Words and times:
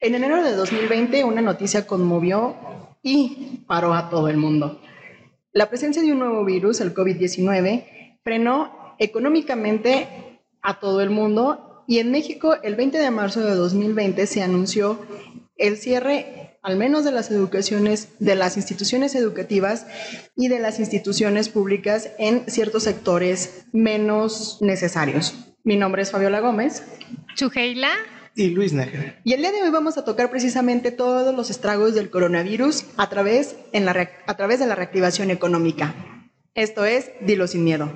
En 0.00 0.14
enero 0.14 0.42
de 0.42 0.52
2020 0.52 1.24
una 1.24 1.40
noticia 1.40 1.86
conmovió 1.86 2.54
y 3.02 3.64
paró 3.66 3.94
a 3.94 4.10
todo 4.10 4.28
el 4.28 4.36
mundo. 4.36 4.80
La 5.52 5.70
presencia 5.70 6.02
de 6.02 6.12
un 6.12 6.18
nuevo 6.18 6.44
virus, 6.44 6.82
el 6.82 6.92
COVID-19, 6.92 8.18
frenó 8.22 8.94
económicamente 8.98 10.40
a 10.60 10.80
todo 10.80 11.00
el 11.00 11.08
mundo 11.08 11.84
y 11.88 11.98
en 12.00 12.10
México 12.10 12.56
el 12.62 12.74
20 12.74 12.98
de 12.98 13.10
marzo 13.10 13.40
de 13.40 13.54
2020 13.54 14.26
se 14.26 14.42
anunció 14.42 15.00
el 15.56 15.78
cierre 15.78 16.58
al 16.62 16.76
menos 16.76 17.04
de 17.04 17.12
las 17.12 17.30
educaciones, 17.30 18.08
de 18.18 18.34
las 18.34 18.58
instituciones 18.58 19.14
educativas 19.14 19.86
y 20.36 20.48
de 20.48 20.58
las 20.58 20.78
instituciones 20.78 21.48
públicas 21.48 22.10
en 22.18 22.50
ciertos 22.50 22.82
sectores 22.82 23.66
menos 23.72 24.58
necesarios. 24.60 25.34
Mi 25.64 25.76
nombre 25.76 26.02
es 26.02 26.10
Fabiola 26.10 26.40
Gómez. 26.40 26.82
Chujeila 27.34 27.90
y 28.36 28.50
Luis 28.50 28.72
Nájera. 28.72 29.18
Y 29.24 29.32
el 29.32 29.40
día 29.40 29.50
de 29.50 29.62
hoy 29.62 29.70
vamos 29.70 29.96
a 29.98 30.04
tocar 30.04 30.30
precisamente 30.30 30.92
todos 30.92 31.34
los 31.34 31.50
estragos 31.50 31.94
del 31.94 32.10
coronavirus 32.10 32.84
a 32.98 33.08
través, 33.08 33.56
en 33.72 33.86
la, 33.86 34.10
a 34.26 34.36
través 34.36 34.60
de 34.60 34.66
la 34.66 34.74
reactivación 34.74 35.30
económica. 35.30 35.94
Esto 36.54 36.84
es 36.84 37.10
Dilo 37.22 37.46
sin 37.46 37.64
miedo. 37.64 37.90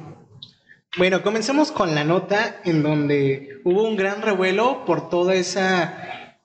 Bueno, 0.97 1.23
comencemos 1.23 1.70
con 1.70 1.95
la 1.95 2.05
nota 2.05 2.61
en 2.64 2.83
donde 2.83 3.61
hubo 3.64 3.87
un 3.87 3.97
gran 3.97 4.23
revuelo 4.23 4.84
por 4.87 5.09
toda 5.09 5.34
esa 5.34 6.38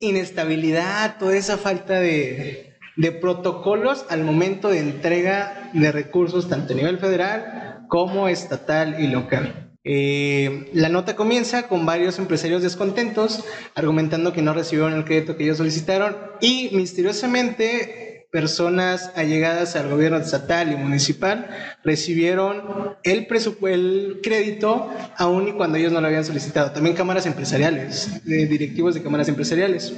inestabilidad, 0.00 1.18
toda 1.18 1.36
esa 1.36 1.58
falta 1.58 2.00
de, 2.00 2.76
de 2.96 3.12
protocolos 3.12 4.04
al 4.08 4.24
momento 4.24 4.68
de 4.68 4.80
entrega 4.80 5.70
de 5.74 5.92
recursos 5.92 6.48
tanto 6.48 6.72
a 6.72 6.76
nivel 6.76 6.98
federal 6.98 7.86
como 7.88 8.28
estatal 8.28 8.96
y 8.98 9.06
local. 9.06 9.61
Eh, 9.84 10.70
la 10.74 10.88
nota 10.88 11.16
comienza 11.16 11.66
con 11.66 11.84
varios 11.86 12.18
empresarios 12.18 12.62
descontentos, 12.62 13.44
argumentando 13.74 14.32
que 14.32 14.42
no 14.42 14.54
recibieron 14.54 14.92
el 14.94 15.04
crédito 15.04 15.36
que 15.36 15.44
ellos 15.44 15.58
solicitaron 15.58 16.16
y 16.40 16.70
misteriosamente 16.72 18.12
personas 18.32 19.12
allegadas 19.14 19.76
al 19.76 19.90
gobierno 19.90 20.16
estatal 20.16 20.72
y 20.72 20.76
municipal 20.76 21.48
recibieron 21.84 22.96
el, 23.02 23.28
el 23.68 24.20
crédito 24.22 24.90
aún 25.18 25.48
y 25.48 25.52
cuando 25.52 25.76
ellos 25.76 25.92
no 25.92 26.00
lo 26.00 26.06
habían 26.06 26.24
solicitado. 26.24 26.70
También 26.72 26.96
cámaras 26.96 27.26
empresariales, 27.26 28.24
directivos 28.24 28.94
de 28.94 29.02
cámaras 29.02 29.28
empresariales. 29.28 29.92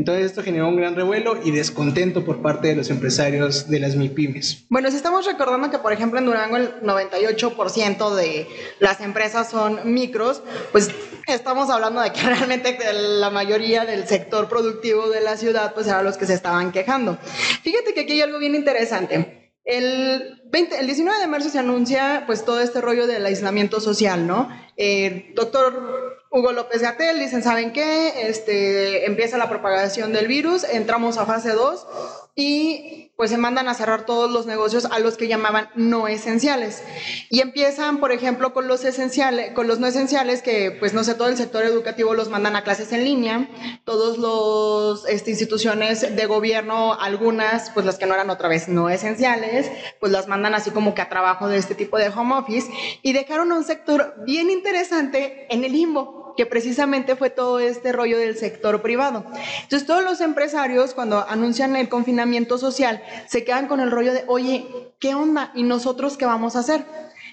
Entonces 0.00 0.24
esto 0.24 0.42
generó 0.42 0.66
un 0.66 0.76
gran 0.76 0.96
revuelo 0.96 1.38
y 1.44 1.50
descontento 1.50 2.24
por 2.24 2.40
parte 2.40 2.68
de 2.68 2.74
los 2.74 2.88
empresarios 2.88 3.68
de 3.68 3.80
las 3.80 3.96
MIPIMES. 3.96 4.64
Bueno, 4.70 4.90
si 4.90 4.96
estamos 4.96 5.26
recordando 5.26 5.70
que 5.70 5.78
por 5.78 5.92
ejemplo 5.92 6.18
en 6.18 6.24
Durango 6.24 6.56
el 6.56 6.80
98% 6.80 8.14
de 8.14 8.46
las 8.78 9.02
empresas 9.02 9.50
son 9.50 9.92
micros, 9.92 10.42
pues 10.72 10.90
estamos 11.26 11.68
hablando 11.68 12.00
de 12.00 12.14
que 12.14 12.22
realmente 12.24 12.78
la 12.94 13.28
mayoría 13.28 13.84
del 13.84 14.08
sector 14.08 14.48
productivo 14.48 15.10
de 15.10 15.20
la 15.20 15.36
ciudad 15.36 15.74
pues 15.74 15.86
eran 15.86 16.02
los 16.02 16.16
que 16.16 16.24
se 16.24 16.32
estaban 16.32 16.72
quejando. 16.72 17.18
Fíjate 17.62 17.92
que 17.92 18.00
aquí 18.00 18.12
hay 18.12 18.22
algo 18.22 18.38
bien 18.38 18.54
interesante. 18.54 19.52
El, 19.66 20.40
20, 20.50 20.80
el 20.80 20.86
19 20.86 21.20
de 21.20 21.26
marzo 21.26 21.50
se 21.50 21.58
anuncia 21.58 22.24
pues 22.26 22.46
todo 22.46 22.62
este 22.62 22.80
rollo 22.80 23.06
del 23.06 23.26
aislamiento 23.26 23.80
social, 23.80 24.26
¿no? 24.26 24.48
Eh, 24.82 25.34
doctor 25.34 26.24
Hugo 26.30 26.52
López 26.52 26.80
Gatel 26.80 27.18
dicen, 27.18 27.42
¿saben 27.42 27.74
qué? 27.74 28.28
Este, 28.28 29.04
empieza 29.04 29.36
la 29.36 29.50
propagación 29.50 30.14
del 30.14 30.26
virus, 30.26 30.64
entramos 30.64 31.18
a 31.18 31.26
fase 31.26 31.50
2 31.50 31.86
y 32.34 33.08
pues 33.16 33.28
se 33.28 33.36
mandan 33.36 33.68
a 33.68 33.74
cerrar 33.74 34.06
todos 34.06 34.30
los 34.30 34.46
negocios 34.46 34.86
a 34.86 34.98
los 34.98 35.18
que 35.18 35.28
llamaban 35.28 35.68
no 35.74 36.08
esenciales. 36.08 36.82
Y 37.28 37.40
empiezan, 37.40 37.98
por 37.98 38.12
ejemplo, 38.12 38.54
con 38.54 38.66
los 38.66 38.82
esenciales, 38.82 39.52
con 39.52 39.66
los 39.66 39.78
no 39.78 39.86
esenciales, 39.86 40.40
que 40.40 40.70
pues 40.70 40.94
no 40.94 41.04
sé, 41.04 41.14
todo 41.14 41.28
el 41.28 41.36
sector 41.36 41.64
educativo 41.64 42.14
los 42.14 42.30
mandan 42.30 42.56
a 42.56 42.64
clases 42.64 42.92
en 42.92 43.04
línea, 43.04 43.50
todos 43.84 44.16
los 44.16 45.06
este, 45.06 45.32
instituciones 45.32 46.16
de 46.16 46.26
gobierno, 46.26 46.94
algunas, 46.98 47.68
pues 47.70 47.84
las 47.84 47.98
que 47.98 48.06
no 48.06 48.14
eran 48.14 48.30
otra 48.30 48.48
vez 48.48 48.68
no 48.68 48.88
esenciales, 48.88 49.70
pues 49.98 50.10
las 50.10 50.26
mandan 50.26 50.54
así 50.54 50.70
como 50.70 50.94
que 50.94 51.02
a 51.02 51.10
trabajo 51.10 51.48
de 51.48 51.58
este 51.58 51.74
tipo 51.74 51.98
de 51.98 52.08
home 52.08 52.36
office 52.36 52.72
y 53.02 53.12
dejaron 53.12 53.52
un 53.52 53.64
sector 53.64 54.14
bien 54.24 54.48
interesante 54.48 54.69
en 54.74 55.64
el 55.64 55.72
limbo 55.72 56.34
que 56.36 56.46
precisamente 56.46 57.16
fue 57.16 57.30
todo 57.30 57.60
este 57.60 57.92
rollo 57.92 58.18
del 58.18 58.36
sector 58.36 58.80
privado. 58.82 59.24
Entonces 59.62 59.86
todos 59.86 60.02
los 60.02 60.20
empresarios 60.20 60.94
cuando 60.94 61.26
anuncian 61.28 61.76
el 61.76 61.88
confinamiento 61.88 62.56
social 62.58 63.02
se 63.28 63.44
quedan 63.44 63.66
con 63.66 63.80
el 63.80 63.90
rollo 63.90 64.12
de, 64.12 64.24
oye, 64.26 64.66
¿qué 64.98 65.14
onda? 65.14 65.52
¿Y 65.54 65.64
nosotros 65.64 66.16
qué 66.16 66.26
vamos 66.26 66.56
a 66.56 66.60
hacer? 66.60 66.84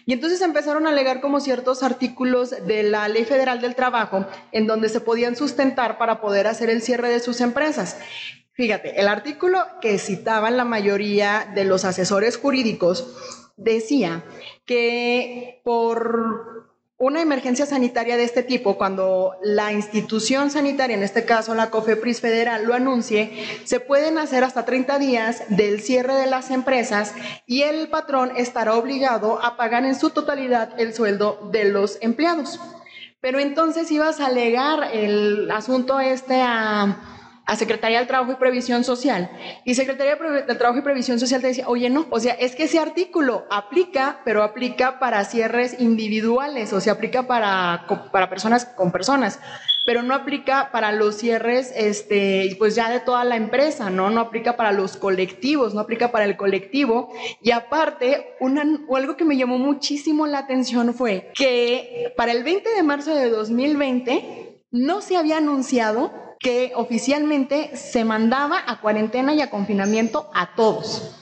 Y 0.05 0.13
entonces 0.13 0.41
empezaron 0.41 0.87
a 0.87 0.89
alegar 0.89 1.21
como 1.21 1.39
ciertos 1.39 1.83
artículos 1.83 2.49
de 2.65 2.83
la 2.83 3.07
Ley 3.09 3.25
Federal 3.25 3.61
del 3.61 3.75
Trabajo 3.75 4.25
en 4.51 4.65
donde 4.65 4.89
se 4.89 5.01
podían 5.01 5.35
sustentar 5.35 5.97
para 5.97 6.21
poder 6.21 6.47
hacer 6.47 6.69
el 6.69 6.81
cierre 6.81 7.09
de 7.09 7.19
sus 7.19 7.41
empresas. 7.41 7.97
Fíjate, 8.53 8.99
el 8.99 9.07
artículo 9.07 9.59
que 9.81 9.99
citaban 9.99 10.57
la 10.57 10.65
mayoría 10.65 11.51
de 11.53 11.65
los 11.65 11.85
asesores 11.85 12.37
jurídicos 12.37 13.15
decía 13.57 14.23
que 14.65 15.61
por 15.63 16.56
una 16.99 17.21
emergencia 17.21 17.67
sanitaria 17.67 18.17
de 18.17 18.23
este 18.23 18.41
tipo, 18.41 18.75
cuando 18.75 19.35
la 19.43 19.71
institución 19.71 20.49
sanitaria, 20.49 20.95
en 20.95 21.03
este 21.03 21.25
caso 21.25 21.53
la 21.53 21.69
COFEPRIS 21.69 22.21
federal, 22.21 22.65
lo 22.65 22.73
anuncie, 22.73 23.45
se 23.65 23.79
pueden 23.79 24.17
hacer 24.17 24.43
hasta 24.43 24.65
30 24.65 24.97
días 24.97 25.43
del 25.49 25.81
cierre 25.81 26.15
de 26.15 26.25
las 26.25 26.49
empresas 26.49 27.13
y 27.45 27.61
el 27.61 27.89
patrón 27.89 28.31
estará 28.35 28.73
obligado 28.73 29.39
a 29.45 29.57
pagar 29.57 29.85
en 29.85 29.93
su 29.93 30.09
totalidad 30.09 30.79
el 30.79 30.95
sueldo 30.95 31.49
de 31.51 31.65
los 31.65 31.99
empleados. 32.01 32.59
Pero 33.21 33.39
entonces 33.39 33.91
ibas 33.91 34.19
a 34.19 34.27
alegar 34.27 34.89
el 34.91 35.51
asunto 35.51 35.99
este 35.99 36.41
a 36.41 37.16
a 37.47 37.55
Secretaría 37.55 37.99
del 37.99 38.07
Trabajo 38.07 38.33
y 38.33 38.35
Previsión 38.35 38.83
Social. 38.83 39.31
Y 39.63 39.75
Secretaría 39.75 40.15
del 40.15 40.57
Trabajo 40.57 40.79
y 40.79 40.83
Previsión 40.83 41.17
Social 41.17 41.39
te 41.39 41.47
decía, 41.47 41.67
oye, 41.69 41.89
no, 41.89 42.05
o 42.09 42.19
sea, 42.19 42.33
es 42.33 42.55
que 42.55 42.65
ese 42.65 42.77
artículo 42.77 43.45
aplica, 43.49 44.19
pero 44.25 44.43
aplica 44.43 44.99
para 44.99 45.23
cierres 45.23 45.79
individuales, 45.79 46.73
o 46.73 46.81
sea, 46.81 46.93
aplica 46.93 47.23
para, 47.23 47.85
para 48.11 48.29
personas 48.29 48.65
con 48.65 48.91
personas, 48.91 49.39
pero 49.85 50.03
no 50.03 50.13
aplica 50.13 50.71
para 50.73 50.91
los 50.91 51.15
cierres, 51.15 51.71
este, 51.73 52.53
pues 52.59 52.75
ya 52.75 52.89
de 52.89 52.99
toda 52.99 53.23
la 53.23 53.37
empresa, 53.37 53.89
¿no? 53.89 54.09
No 54.09 54.19
aplica 54.19 54.57
para 54.57 54.73
los 54.73 54.97
colectivos, 54.97 55.73
no 55.73 55.79
aplica 55.79 56.11
para 56.11 56.25
el 56.25 56.35
colectivo. 56.35 57.13
Y 57.41 57.51
aparte, 57.51 58.35
una, 58.41 58.63
algo 58.93 59.15
que 59.15 59.23
me 59.23 59.37
llamó 59.37 59.57
muchísimo 59.57 60.27
la 60.27 60.39
atención 60.39 60.93
fue 60.93 61.31
que 61.33 62.13
para 62.17 62.33
el 62.33 62.43
20 62.43 62.69
de 62.69 62.83
marzo 62.83 63.15
de 63.15 63.29
2020 63.29 64.65
no 64.71 64.99
se 64.99 65.15
había 65.15 65.37
anunciado 65.37 66.26
que 66.39 66.71
oficialmente 66.75 67.75
se 67.75 68.05
mandaba 68.05 68.63
a 68.65 68.79
cuarentena 68.81 69.33
y 69.33 69.41
a 69.41 69.49
confinamiento 69.49 70.29
a 70.33 70.55
todos. 70.55 71.15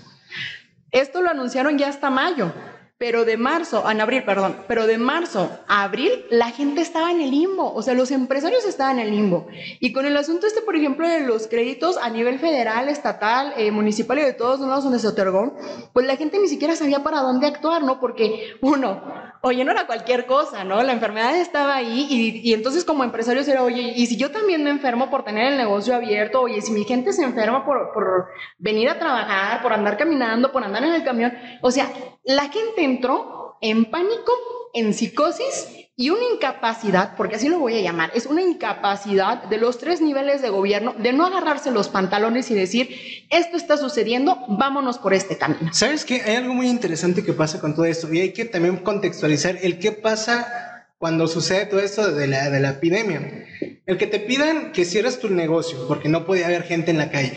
Esto 0.92 1.22
lo 1.22 1.30
anunciaron 1.30 1.78
ya 1.78 1.90
hasta 1.90 2.10
mayo. 2.10 2.52
Pero 2.98 3.26
de 3.26 3.36
marzo, 3.36 3.84
en 3.92 4.00
abril, 4.00 4.24
perdón, 4.24 4.56
pero 4.70 4.88
de 4.88 4.98
marzo 4.98 5.52
a 5.68 5.84
abril 5.84 6.26
la 6.30 6.52
gente 6.52 6.80
estaba 6.80 7.12
en 7.12 7.20
el 7.20 7.30
limbo, 7.30 7.74
o 7.74 7.82
sea, 7.82 7.94
los 7.94 8.10
empresarios 8.10 8.64
estaban 8.64 9.00
en 9.00 9.08
el 9.08 9.14
limbo. 9.14 9.48
Y 9.82 9.92
con 9.92 10.06
el 10.06 10.16
asunto 10.16 10.48
este, 10.48 10.62
por 10.62 10.78
ejemplo, 10.78 11.06
de 11.06 11.20
los 11.20 11.48
créditos 11.48 11.98
a 11.98 12.10
nivel 12.10 12.40
federal, 12.40 12.88
estatal, 12.88 13.54
eh, 13.58 13.70
municipal 13.72 14.20
y 14.20 14.22
de 14.22 14.32
todos 14.32 14.62
lados 14.62 14.86
donde 14.86 15.00
se 15.00 15.10
otorgó, 15.10 15.58
pues 15.92 16.08
la 16.08 16.16
gente 16.16 16.40
ni 16.40 16.48
siquiera 16.48 16.78
sabía 16.78 17.04
para 17.04 17.20
dónde 17.20 17.48
actuar, 17.48 17.84
¿no? 17.84 18.00
Porque 18.00 18.56
uno, 18.62 19.02
oye, 19.46 19.64
no 19.64 19.72
era 19.72 19.86
cualquier 19.86 20.26
cosa, 20.26 20.64
¿no? 20.64 20.82
La 20.82 20.92
enfermedad 20.92 21.38
estaba 21.38 21.76
ahí 21.76 22.42
y, 22.44 22.52
entonces 22.52 22.84
como 22.84 23.04
empresarios 23.04 23.48
era, 23.48 23.62
oye, 23.62 23.94
y 23.96 24.08
si 24.08 24.18
yo 24.18 24.32
también 24.32 24.64
me 24.64 24.72
enfermo 24.72 25.12
por 25.12 25.24
tener 25.24 25.52
el 25.52 25.58
negocio 25.58 25.94
abierto, 25.94 26.42
oye, 26.42 26.64
si 26.64 26.72
mi 26.72 26.84
gente 26.84 27.14
se 27.14 27.24
enferma 27.24 27.64
por, 27.64 27.94
por 27.94 28.30
venir 28.58 28.90
a 28.90 28.98
trabajar, 28.98 29.62
por 29.62 29.72
andar 29.72 29.98
caminando, 29.98 30.52
por 30.52 30.64
andar 30.64 30.84
en 30.84 30.94
el 30.94 31.04
camión, 31.04 31.32
o 31.62 31.70
sea, 31.70 31.92
la 32.24 32.50
gente 32.50 32.84
entró 32.84 33.60
en 33.62 33.86
pánico, 33.86 34.34
en 34.74 34.96
psicosis 34.96 35.85
y 35.98 36.10
una 36.10 36.24
incapacidad, 36.34 37.16
porque 37.16 37.38
así 37.38 37.48
lo 37.48 37.60
voy 37.60 37.78
a 37.78 37.82
llamar, 37.82 38.12
es 38.14 38.26
una 38.26 38.42
incapacidad 38.42 39.44
de 39.44 39.58
los 39.58 39.78
tres 39.78 40.02
niveles 40.02 40.42
de 40.42 40.50
gobierno 40.50 40.94
de 40.98 41.14
no 41.14 41.26
agarrarse 41.26 41.72
los 41.72 41.88
pantalones 41.88 42.52
y 42.52 42.54
decir, 42.54 42.90
esto 43.30 43.56
está 43.56 43.78
sucediendo, 43.78 44.38
vámonos 44.50 44.98
por 44.98 45.14
este 45.14 45.38
camino. 45.38 45.74
¿Sabes 45.74 46.04
qué? 46.04 46.22
Hay 46.22 46.36
algo 46.36 46.54
muy 46.54 46.68
interesante 46.68 47.24
que 47.24 47.32
pasa 47.32 47.62
con 47.62 47.76
todo 47.76 47.86
esto 47.86 48.14
y 48.14 48.20
hay 48.20 48.34
que 48.34 48.44
también 48.44 48.78
contextualizar 48.78 49.58
el 49.62 49.80
qué 49.80 49.94
pasa 49.94 50.86
cuando 50.98 51.28
sucede 51.28 51.66
todo 51.66 51.80
esto 51.80 52.12
de 52.12 52.28
la, 52.28 52.50
la 52.50 52.70
epidemia. 52.72 53.46
El 53.86 53.98
que 53.98 54.08
te 54.08 54.20
pidan 54.20 54.74
que 54.74 54.84
cierres 54.84 55.20
tu 55.20 55.30
negocio 55.30 55.88
porque 55.88 56.10
no 56.10 56.26
podía 56.26 56.48
haber 56.48 56.64
gente 56.64 56.92
en 56.92 56.98
la 56.98 57.10
calle 57.10 57.36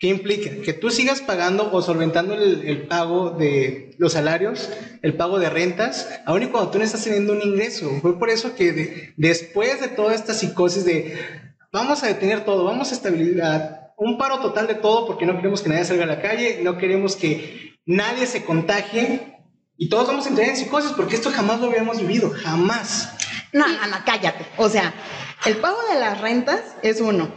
¿Qué 0.00 0.06
implica? 0.06 0.62
Que 0.64 0.72
tú 0.72 0.88
sigas 0.88 1.20
pagando 1.20 1.70
o 1.70 1.82
solventando 1.82 2.32
el, 2.32 2.86
pago 2.88 3.32
de 3.32 3.94
los 3.98 4.14
salarios, 4.14 4.70
el 5.02 5.14
pago 5.14 5.38
de 5.38 5.50
rentas, 5.50 6.08
aun 6.24 6.42
y 6.42 6.46
cuando 6.46 6.70
tú 6.70 6.78
no 6.78 6.84
estás 6.84 7.04
teniendo 7.04 7.34
un 7.34 7.42
ingreso. 7.42 7.90
Fue 8.00 8.18
por 8.18 8.30
eso 8.30 8.54
que 8.54 9.12
después 9.18 9.78
de 9.82 9.88
toda 9.88 10.14
esta 10.14 10.32
psicosis 10.32 10.86
de 10.86 11.18
vamos 11.70 12.02
a 12.02 12.06
detener 12.06 12.46
todo, 12.46 12.64
vamos 12.64 12.90
a 12.90 12.94
estabilidad, 12.94 13.92
un 13.98 14.16
paro 14.16 14.40
total 14.40 14.66
de 14.66 14.76
todo 14.76 15.06
porque 15.06 15.26
no 15.26 15.36
queremos 15.36 15.60
que 15.60 15.68
nadie 15.68 15.84
salga 15.84 16.04
a 16.04 16.06
la 16.06 16.22
calle, 16.22 16.60
no 16.62 16.78
queremos 16.78 17.14
que 17.14 17.74
nadie 17.84 18.26
se 18.26 18.42
contagie 18.46 19.36
y 19.76 19.90
todos 19.90 20.06
vamos 20.06 20.24
a 20.24 20.30
entrar 20.30 20.48
en 20.48 20.56
psicosis 20.56 20.92
porque 20.92 21.16
esto 21.16 21.30
jamás 21.30 21.60
lo 21.60 21.66
habíamos 21.66 22.00
vivido, 22.00 22.30
jamás. 22.30 23.12
No, 23.52 23.68
no, 23.68 23.86
no, 23.86 23.96
cállate. 24.06 24.46
O 24.56 24.70
sea, 24.70 24.94
El 25.44 25.58
pago 25.58 25.78
de 25.92 26.00
las 26.00 26.20
rentas 26.22 26.60
es 26.82 27.02
uno. 27.02 27.30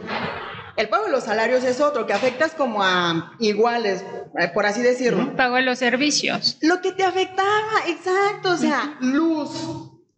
El 0.76 0.88
pago 0.88 1.04
de 1.04 1.12
los 1.12 1.24
salarios 1.24 1.62
es 1.64 1.80
otro, 1.80 2.06
que 2.06 2.12
afectas 2.12 2.52
como 2.54 2.82
a 2.82 3.34
iguales, 3.38 4.04
eh, 4.38 4.48
por 4.52 4.66
así 4.66 4.82
decirlo. 4.82 5.22
El 5.22 5.32
pago 5.32 5.56
de 5.56 5.62
los 5.62 5.78
servicios. 5.78 6.58
Lo 6.60 6.80
que 6.80 6.92
te 6.92 7.04
afectaba, 7.04 7.86
exacto, 7.86 8.50
o 8.50 8.56
sea, 8.56 8.96
luz, 9.00 9.50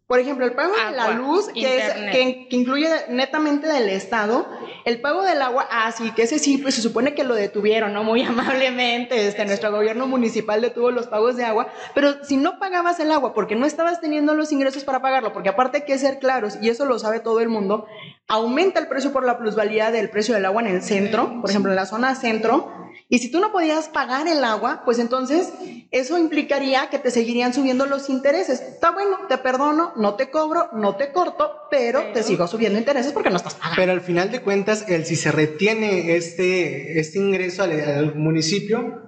por 0.07 0.21
ejemplo, 0.21 0.45
el 0.45 0.53
pago 0.53 0.73
de 0.73 0.95
la 0.95 1.11
luz, 1.11 1.49
que, 1.53 1.79
es, 1.79 1.93
que, 2.13 2.47
incluye 2.51 2.87
netamente 3.09 3.67
del 3.67 3.89
Estado, 3.89 4.47
el 4.85 5.01
pago 5.01 5.21
del 5.21 5.41
agua, 5.41 5.67
ah, 5.69 5.91
sí, 5.91 6.11
que 6.11 6.23
ese 6.23 6.39
sí, 6.39 6.57
pues 6.59 6.75
se 6.75 6.81
supone 6.81 7.13
que 7.13 7.25
lo 7.25 7.35
detuvieron, 7.35 7.91
¿no? 7.91 8.05
Muy 8.05 8.21
amablemente, 8.23 9.27
este, 9.27 9.43
nuestro 9.43 9.69
gobierno 9.69 10.07
municipal 10.07 10.61
detuvo 10.61 10.91
los 10.91 11.07
pagos 11.07 11.35
de 11.35 11.43
agua, 11.43 11.67
pero 11.93 12.23
si 12.23 12.37
no 12.37 12.57
pagabas 12.57 13.01
el 13.01 13.11
agua 13.11 13.33
porque 13.33 13.57
no 13.57 13.65
estabas 13.65 13.99
teniendo 13.99 14.33
los 14.33 14.53
ingresos 14.53 14.85
para 14.85 15.01
pagarlo, 15.01 15.33
porque 15.33 15.49
aparte 15.49 15.79
hay 15.79 15.83
que 15.83 15.97
ser 15.97 16.19
claros, 16.19 16.57
y 16.61 16.69
eso 16.69 16.85
lo 16.85 16.99
sabe 16.99 17.19
todo 17.19 17.41
el 17.41 17.49
mundo, 17.49 17.85
aumenta 18.27 18.79
el 18.79 18.87
precio 18.87 19.11
por 19.11 19.25
la 19.25 19.37
plusvalía 19.37 19.91
del 19.91 20.09
precio 20.09 20.35
del 20.35 20.45
agua 20.45 20.61
en 20.61 20.67
el 20.67 20.81
centro, 20.81 21.41
por 21.41 21.49
ejemplo, 21.49 21.71
en 21.71 21.77
la 21.77 21.85
zona 21.85 22.15
centro, 22.15 22.71
y 23.09 23.19
si 23.19 23.31
tú 23.31 23.39
no 23.39 23.53
podías 23.53 23.87
pagar 23.87 24.27
el 24.27 24.43
agua, 24.43 24.81
pues 24.83 24.99
entonces 24.99 25.53
eso 25.91 26.17
implicaría 26.17 26.89
que 26.89 26.99
te 26.99 27.09
seguirían 27.09 27.53
subiendo 27.53 27.85
los 27.85 28.09
intereses. 28.09 28.59
Está 28.59 28.91
bueno, 28.91 29.19
te 29.29 29.37
perdono, 29.37 29.93
no 29.95 30.15
te 30.15 30.29
cobro, 30.29 30.69
no 30.73 30.97
te 30.97 31.13
corto, 31.13 31.49
pero, 31.71 32.11
te 32.11 32.21
sigo 32.21 32.47
subiendo 32.47 32.77
intereses 32.77 33.13
porque 33.13 33.29
no 33.29 33.37
estás 33.37 33.55
pagando. 33.55 33.75
Pero 33.77 33.91
al 33.93 34.01
final 34.01 34.29
de 34.29 34.41
cuentas, 34.41 34.89
el 34.89 35.05
si 35.05 35.15
se 35.15 35.31
retiene 35.31 36.17
este, 36.17 36.99
este 36.99 37.19
ingreso 37.19 37.63
al, 37.63 38.15
municipio, 38.15 39.06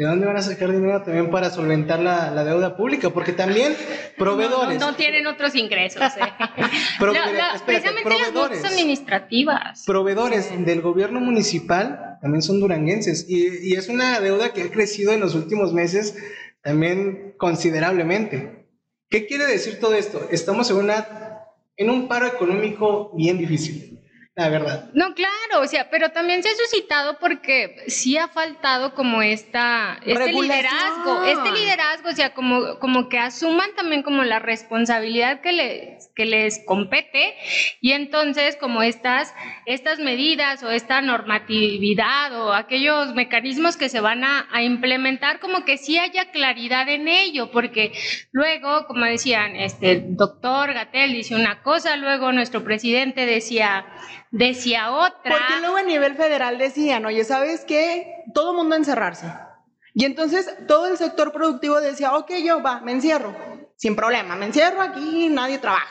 ¿De 0.00 0.06
dónde 0.06 0.24
van 0.24 0.38
a 0.38 0.40
sacar 0.40 0.72
dinero 0.72 1.02
también 1.02 1.30
para 1.30 1.50
solventar 1.50 2.00
la, 2.00 2.30
la 2.30 2.42
deuda 2.42 2.74
pública? 2.74 3.10
Porque 3.10 3.34
también 3.34 3.76
proveedores. 4.16 4.80
No, 4.80 4.94
tienen 4.94 5.26
otros 5.26 5.54
ingresos. 5.54 6.00
Eh. 6.00 6.20
precisamente 7.66 8.08
las 8.08 8.64
administrativas. 8.64 9.84
Proveedores 9.84 10.52
del 10.64 10.80
gobierno 10.80 11.20
municipal 11.20 12.16
también 12.22 12.40
son 12.40 12.60
duranguenses. 12.60 13.26
Y, 13.28 13.72
y 13.72 13.74
es 13.74 13.90
una 13.90 14.18
deuda 14.20 14.54
que 14.54 14.62
ha 14.62 14.70
crecido 14.70 15.12
en 15.12 15.20
los 15.20 15.34
últimos 15.34 15.74
meses 15.74 16.16
también 16.62 17.34
considerablemente. 17.36 18.64
¿Qué 19.10 19.26
quiere 19.26 19.44
decir 19.44 19.80
todo 19.80 19.92
esto? 19.92 20.28
Estamos 20.30 20.70
en, 20.70 20.78
una, 20.78 21.42
en 21.76 21.90
un 21.90 22.08
paro 22.08 22.26
económico 22.26 23.12
bien 23.14 23.36
difícil 23.36 23.99
la 24.36 24.48
verdad. 24.48 24.90
No, 24.94 25.12
claro, 25.14 25.60
o 25.62 25.66
sea, 25.66 25.90
pero 25.90 26.10
también 26.10 26.42
se 26.42 26.50
ha 26.50 26.54
suscitado 26.54 27.18
porque 27.18 27.76
sí 27.88 28.16
ha 28.16 28.28
faltado 28.28 28.94
como 28.94 29.22
esta, 29.22 29.98
este 30.06 30.32
liderazgo, 30.32 31.24
este 31.24 31.50
liderazgo, 31.50 32.08
o 32.08 32.12
sea, 32.12 32.32
como, 32.32 32.78
como 32.78 33.08
que 33.08 33.18
asuman 33.18 33.74
también 33.74 34.02
como 34.02 34.22
la 34.22 34.38
responsabilidad 34.38 35.40
que 35.40 35.52
les, 35.52 36.10
que 36.14 36.26
les 36.26 36.64
compete 36.64 37.34
y 37.80 37.92
entonces 37.92 38.56
como 38.56 38.82
estas, 38.82 39.34
estas 39.66 39.98
medidas 39.98 40.62
o 40.62 40.70
esta 40.70 41.02
normatividad 41.02 42.32
o 42.40 42.54
aquellos 42.54 43.14
mecanismos 43.14 43.76
que 43.76 43.88
se 43.88 44.00
van 44.00 44.22
a, 44.22 44.48
a 44.52 44.62
implementar, 44.62 45.40
como 45.40 45.64
que 45.64 45.76
sí 45.76 45.98
haya 45.98 46.30
claridad 46.30 46.88
en 46.88 47.08
ello, 47.08 47.50
porque 47.50 47.92
luego, 48.30 48.86
como 48.86 49.04
decían, 49.04 49.56
este 49.56 49.90
el 49.90 50.16
doctor 50.16 50.72
Gatel 50.72 51.12
dice 51.12 51.34
una 51.34 51.62
cosa, 51.62 51.96
luego 51.96 52.30
nuestro 52.30 52.62
presidente 52.62 53.26
decía 53.26 53.84
decía 54.30 54.92
otra. 54.92 55.20
Porque 55.22 55.60
luego 55.60 55.76
a 55.76 55.82
nivel 55.82 56.16
federal 56.16 56.58
decían, 56.58 57.04
oye, 57.06 57.24
¿sabes 57.24 57.64
qué? 57.64 58.24
Todo 58.34 58.54
mundo 58.54 58.76
encerrarse. 58.76 59.26
Y 59.94 60.04
entonces 60.04 60.48
todo 60.68 60.86
el 60.86 60.96
sector 60.96 61.32
productivo 61.32 61.80
decía, 61.80 62.14
ok, 62.16 62.32
yo 62.44 62.62
va, 62.62 62.80
me 62.80 62.92
encierro, 62.92 63.34
sin 63.76 63.96
problema, 63.96 64.36
me 64.36 64.46
encierro 64.46 64.80
aquí, 64.80 65.28
nadie 65.28 65.58
trabaja. 65.58 65.88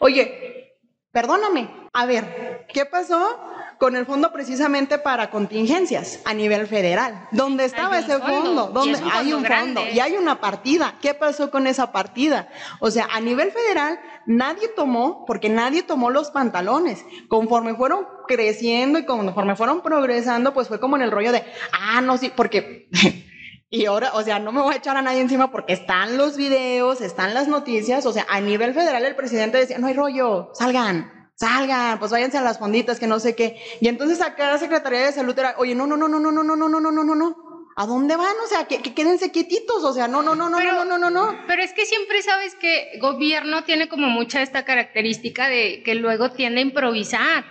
Oye, 0.00 0.78
perdóname, 1.12 1.68
a 1.92 2.06
ver, 2.06 2.66
¿qué 2.72 2.86
pasó? 2.86 3.38
Con 3.82 3.96
el 3.96 4.06
fondo 4.06 4.30
precisamente 4.30 4.96
para 4.98 5.28
contingencias 5.28 6.20
a 6.24 6.34
nivel 6.34 6.68
federal. 6.68 7.26
¿Dónde 7.32 7.64
estaba 7.64 7.98
ese 7.98 8.20
fondo? 8.20 8.68
¿Dónde 8.68 8.96
hay 9.12 9.32
un 9.32 9.44
fondo 9.44 9.82
y 9.92 9.98
hay 9.98 10.12
una 10.16 10.40
partida? 10.40 10.94
¿Qué 11.02 11.14
pasó 11.14 11.50
con 11.50 11.66
esa 11.66 11.90
partida? 11.90 12.48
O 12.78 12.92
sea, 12.92 13.08
a 13.12 13.18
nivel 13.18 13.50
federal 13.50 13.98
nadie 14.24 14.68
tomó, 14.68 15.24
porque 15.26 15.48
nadie 15.48 15.82
tomó 15.82 16.10
los 16.10 16.30
pantalones. 16.30 17.04
Conforme 17.26 17.74
fueron 17.74 18.06
creciendo 18.28 19.00
y 19.00 19.04
conforme 19.04 19.56
fueron 19.56 19.82
progresando, 19.82 20.54
pues 20.54 20.68
fue 20.68 20.78
como 20.78 20.94
en 20.94 21.02
el 21.02 21.10
rollo 21.10 21.32
de, 21.32 21.42
ah, 21.72 22.00
no, 22.02 22.18
sí, 22.18 22.30
porque... 22.36 22.88
Y 23.74 23.86
ahora, 23.86 24.10
o 24.12 24.22
sea, 24.22 24.38
no 24.38 24.52
me 24.52 24.60
voy 24.60 24.74
a 24.74 24.76
echar 24.76 24.98
a 24.98 25.02
nadie 25.02 25.22
encima 25.22 25.50
porque 25.50 25.72
están 25.72 26.18
los 26.18 26.36
videos, 26.36 27.00
están 27.00 27.32
las 27.32 27.48
noticias, 27.48 28.04
o 28.04 28.12
sea, 28.12 28.26
a 28.28 28.38
nivel 28.38 28.74
federal 28.74 29.02
el 29.02 29.16
presidente 29.16 29.56
decía, 29.56 29.78
no 29.78 29.86
hay 29.86 29.94
rollo, 29.94 30.50
salgan, 30.52 31.21
salgan, 31.42 31.98
pues 31.98 32.12
váyanse 32.12 32.38
a 32.38 32.42
las 32.42 32.58
fonditas, 32.58 33.00
que 33.00 33.08
no 33.08 33.18
sé 33.18 33.34
qué. 33.34 33.60
Y 33.80 33.88
entonces 33.88 34.20
acá 34.20 34.52
la 34.52 34.58
Secretaría 34.58 35.00
de 35.00 35.12
Salud 35.12 35.36
era, 35.36 35.56
oye, 35.58 35.74
no, 35.74 35.86
no, 35.88 35.96
no, 35.96 36.08
no, 36.08 36.20
no, 36.20 36.30
no, 36.30 36.44
no, 36.44 36.56
no, 36.56 36.68
no, 36.68 36.90
no, 36.92 37.04
no, 37.04 37.14
no. 37.16 37.36
¿A 37.74 37.86
dónde 37.86 38.16
van? 38.16 38.36
O 38.44 38.48
sea, 38.48 38.66
que, 38.66 38.80
quédense 38.80 39.32
quietitos, 39.32 39.82
o 39.82 39.92
sea, 39.92 40.06
no, 40.06 40.22
no, 40.22 40.36
no, 40.36 40.48
no, 40.48 40.60
no, 40.60 40.84
no, 40.84 40.98
no, 40.98 41.10
no. 41.10 41.36
Pero 41.48 41.62
es 41.62 41.72
que 41.72 41.84
siempre 41.84 42.22
sabes 42.22 42.54
que 42.54 42.98
gobierno 43.00 43.64
tiene 43.64 43.88
como 43.88 44.08
mucha 44.08 44.42
esta 44.42 44.64
característica 44.64 45.48
de 45.48 45.82
que 45.82 45.94
luego 45.96 46.30
tiende 46.30 46.60
a 46.60 46.64
improvisar. 46.64 47.44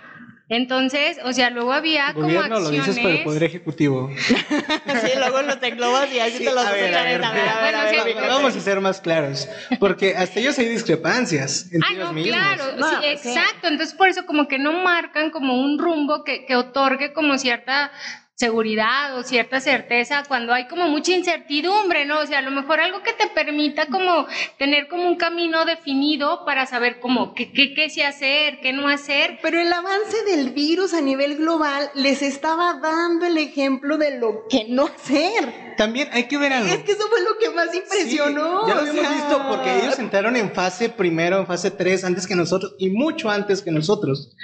Entonces, 0.52 1.16
o 1.24 1.32
sea, 1.32 1.48
luego 1.48 1.72
había 1.72 2.12
como 2.12 2.26
Gobierno 2.26 2.60
lo 2.60 2.68
dices 2.68 2.98
para 2.98 3.14
el 3.14 3.24
Poder 3.24 3.44
Ejecutivo. 3.44 4.10
sí, 4.18 5.10
luego 5.16 5.40
lo 5.40 5.58
te 5.58 5.68
y 5.68 6.18
así 6.18 6.44
te 6.44 6.52
los 6.52 6.66
a 6.66 6.72
ver, 6.72 6.94
a 6.94 7.02
ver, 7.04 8.14
Vamos 8.28 8.54
a 8.54 8.60
ser 8.60 8.82
más 8.82 9.00
claros, 9.00 9.48
porque 9.80 10.14
hasta 10.14 10.40
ellos 10.40 10.58
hay 10.58 10.68
discrepancias 10.68 11.72
entre 11.72 11.94
ellos 11.94 12.12
mismos. 12.12 12.36
claro, 12.36 12.64
sí, 12.76 13.06
exacto. 13.06 13.68
Entonces, 13.68 13.94
por 13.94 14.08
eso 14.08 14.26
como 14.26 14.46
que 14.46 14.58
no 14.58 14.74
marcan 14.74 15.30
como 15.30 15.58
un 15.58 15.78
rumbo 15.78 16.22
que, 16.22 16.44
que 16.44 16.54
otorgue 16.54 17.14
como 17.14 17.38
cierta 17.38 17.90
seguridad 18.42 19.16
o 19.16 19.22
cierta 19.22 19.60
certeza 19.60 20.24
cuando 20.26 20.52
hay 20.52 20.66
como 20.66 20.88
mucha 20.88 21.12
incertidumbre, 21.12 22.06
¿no? 22.06 22.18
O 22.18 22.26
sea, 22.26 22.40
a 22.40 22.42
lo 22.42 22.50
mejor 22.50 22.80
algo 22.80 23.00
que 23.04 23.12
te 23.12 23.28
permita 23.28 23.86
como 23.86 24.26
tener 24.58 24.88
como 24.88 25.06
un 25.06 25.14
camino 25.14 25.64
definido 25.64 26.44
para 26.44 26.66
saber 26.66 26.98
como 26.98 27.34
qué, 27.34 27.52
qué, 27.52 27.72
qué 27.72 27.88
sí 27.88 28.02
hacer, 28.02 28.58
qué 28.60 28.72
no 28.72 28.88
hacer. 28.88 29.38
Pero 29.42 29.60
el 29.60 29.72
avance 29.72 30.24
del 30.24 30.50
virus 30.50 30.92
a 30.92 31.00
nivel 31.00 31.36
global 31.36 31.88
les 31.94 32.20
estaba 32.20 32.80
dando 32.82 33.26
el 33.26 33.38
ejemplo 33.38 33.96
de 33.96 34.18
lo 34.18 34.48
que 34.50 34.66
no 34.68 34.86
hacer. 34.86 35.76
También 35.76 36.08
hay 36.10 36.24
que 36.24 36.36
ver 36.36 36.52
algo. 36.52 36.68
Es 36.68 36.82
que 36.82 36.92
eso 36.92 37.08
fue 37.08 37.20
lo 37.22 37.38
que 37.38 37.48
más 37.50 37.72
impresionó. 37.72 38.66
ya 38.66 38.74
lo 38.74 38.80
habíamos 38.80 39.08
visto 39.08 39.40
porque 39.48 39.84
ellos 39.84 40.00
entraron 40.00 40.34
en 40.34 40.52
fase 40.52 40.88
primero, 40.88 41.38
en 41.38 41.46
fase 41.46 41.70
3 41.70 42.02
antes 42.02 42.26
que 42.26 42.34
nosotros 42.34 42.74
y 42.80 42.90
mucho 42.90 43.30
antes 43.30 43.62
que 43.62 43.70
nosotros. 43.70 44.34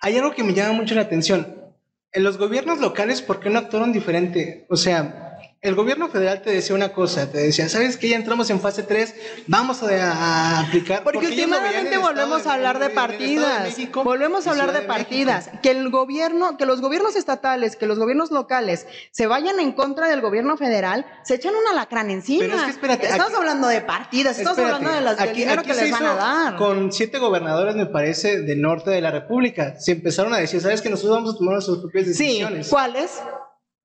Hay 0.00 0.16
algo 0.16 0.32
que 0.32 0.44
me 0.44 0.54
llama 0.54 0.72
mucho 0.72 0.94
la 0.94 1.02
atención 1.02 1.57
en 2.12 2.24
los 2.24 2.38
gobiernos 2.38 2.80
locales, 2.80 3.22
¿por 3.22 3.40
qué 3.40 3.50
no 3.50 3.58
actuaron 3.58 3.92
diferente? 3.92 4.66
O 4.70 4.76
sea, 4.76 5.27
el 5.60 5.74
gobierno 5.74 6.08
federal 6.08 6.40
te 6.40 6.50
decía 6.50 6.76
una 6.76 6.92
cosa, 6.92 7.32
te 7.32 7.38
decía, 7.38 7.68
¿sabes 7.68 7.96
que 7.96 8.08
ya 8.08 8.16
entramos 8.16 8.48
en 8.50 8.60
fase 8.60 8.84
3? 8.84 9.14
Vamos 9.48 9.82
a, 9.82 10.60
aplicar. 10.60 11.02
Porque, 11.02 11.26
últimamente 11.26 11.98
volvemos 11.98 12.46
a 12.46 12.54
hablar 12.54 12.78
de, 12.78 12.90
partidas. 12.90 13.76
volvemos 13.92 14.46
a 14.46 14.52
hablar 14.52 14.72
de, 14.72 14.82
partidas. 14.82 15.50
que 15.60 15.72
el 15.72 15.90
gobierno, 15.90 16.56
que 16.56 16.64
los 16.64 16.80
gobiernos 16.80 17.16
estatales, 17.16 17.74
que 17.74 17.86
los 17.86 17.98
gobiernos 17.98 18.30
locales 18.30 18.86
se 19.10 19.26
vayan 19.26 19.58
en 19.58 19.72
contra 19.72 20.08
del 20.08 20.20
gobierno 20.20 20.56
federal, 20.56 21.06
se 21.24 21.34
echan 21.34 21.54
una 21.56 21.74
lacrán 21.74 22.10
encima. 22.10 22.44
Pero 22.44 22.56
es 22.56 22.62
que 22.62 22.70
espérate. 22.70 23.06
Estamos 23.08 23.34
hablando 23.34 23.66
de 23.66 23.80
partidas, 23.80 24.38
estamos 24.38 24.60
hablando 24.60 24.92
de 24.92 25.00
las 25.00 25.20
aquí, 25.20 25.44
que 25.44 25.74
les 25.74 25.90
van 25.90 26.06
a 26.06 26.14
dar. 26.14 26.56
Con 26.56 26.92
siete 26.92 27.18
gobernadores, 27.18 27.74
me 27.74 27.86
parece, 27.86 28.42
del 28.42 28.60
norte 28.60 28.90
de 28.90 29.00
la 29.00 29.10
República, 29.10 29.78
se 29.80 29.92
empezaron 29.92 30.32
a 30.34 30.38
decir, 30.38 30.60
¿sabes 30.60 30.80
que 30.80 30.88
nosotros 30.88 31.16
vamos 31.16 31.34
a 31.34 31.38
tomar 31.38 31.54
nuestras 31.54 31.78
propias 31.78 32.06
decisiones? 32.06 32.66
Sí, 32.66 32.70
¿cuáles? 32.70 33.10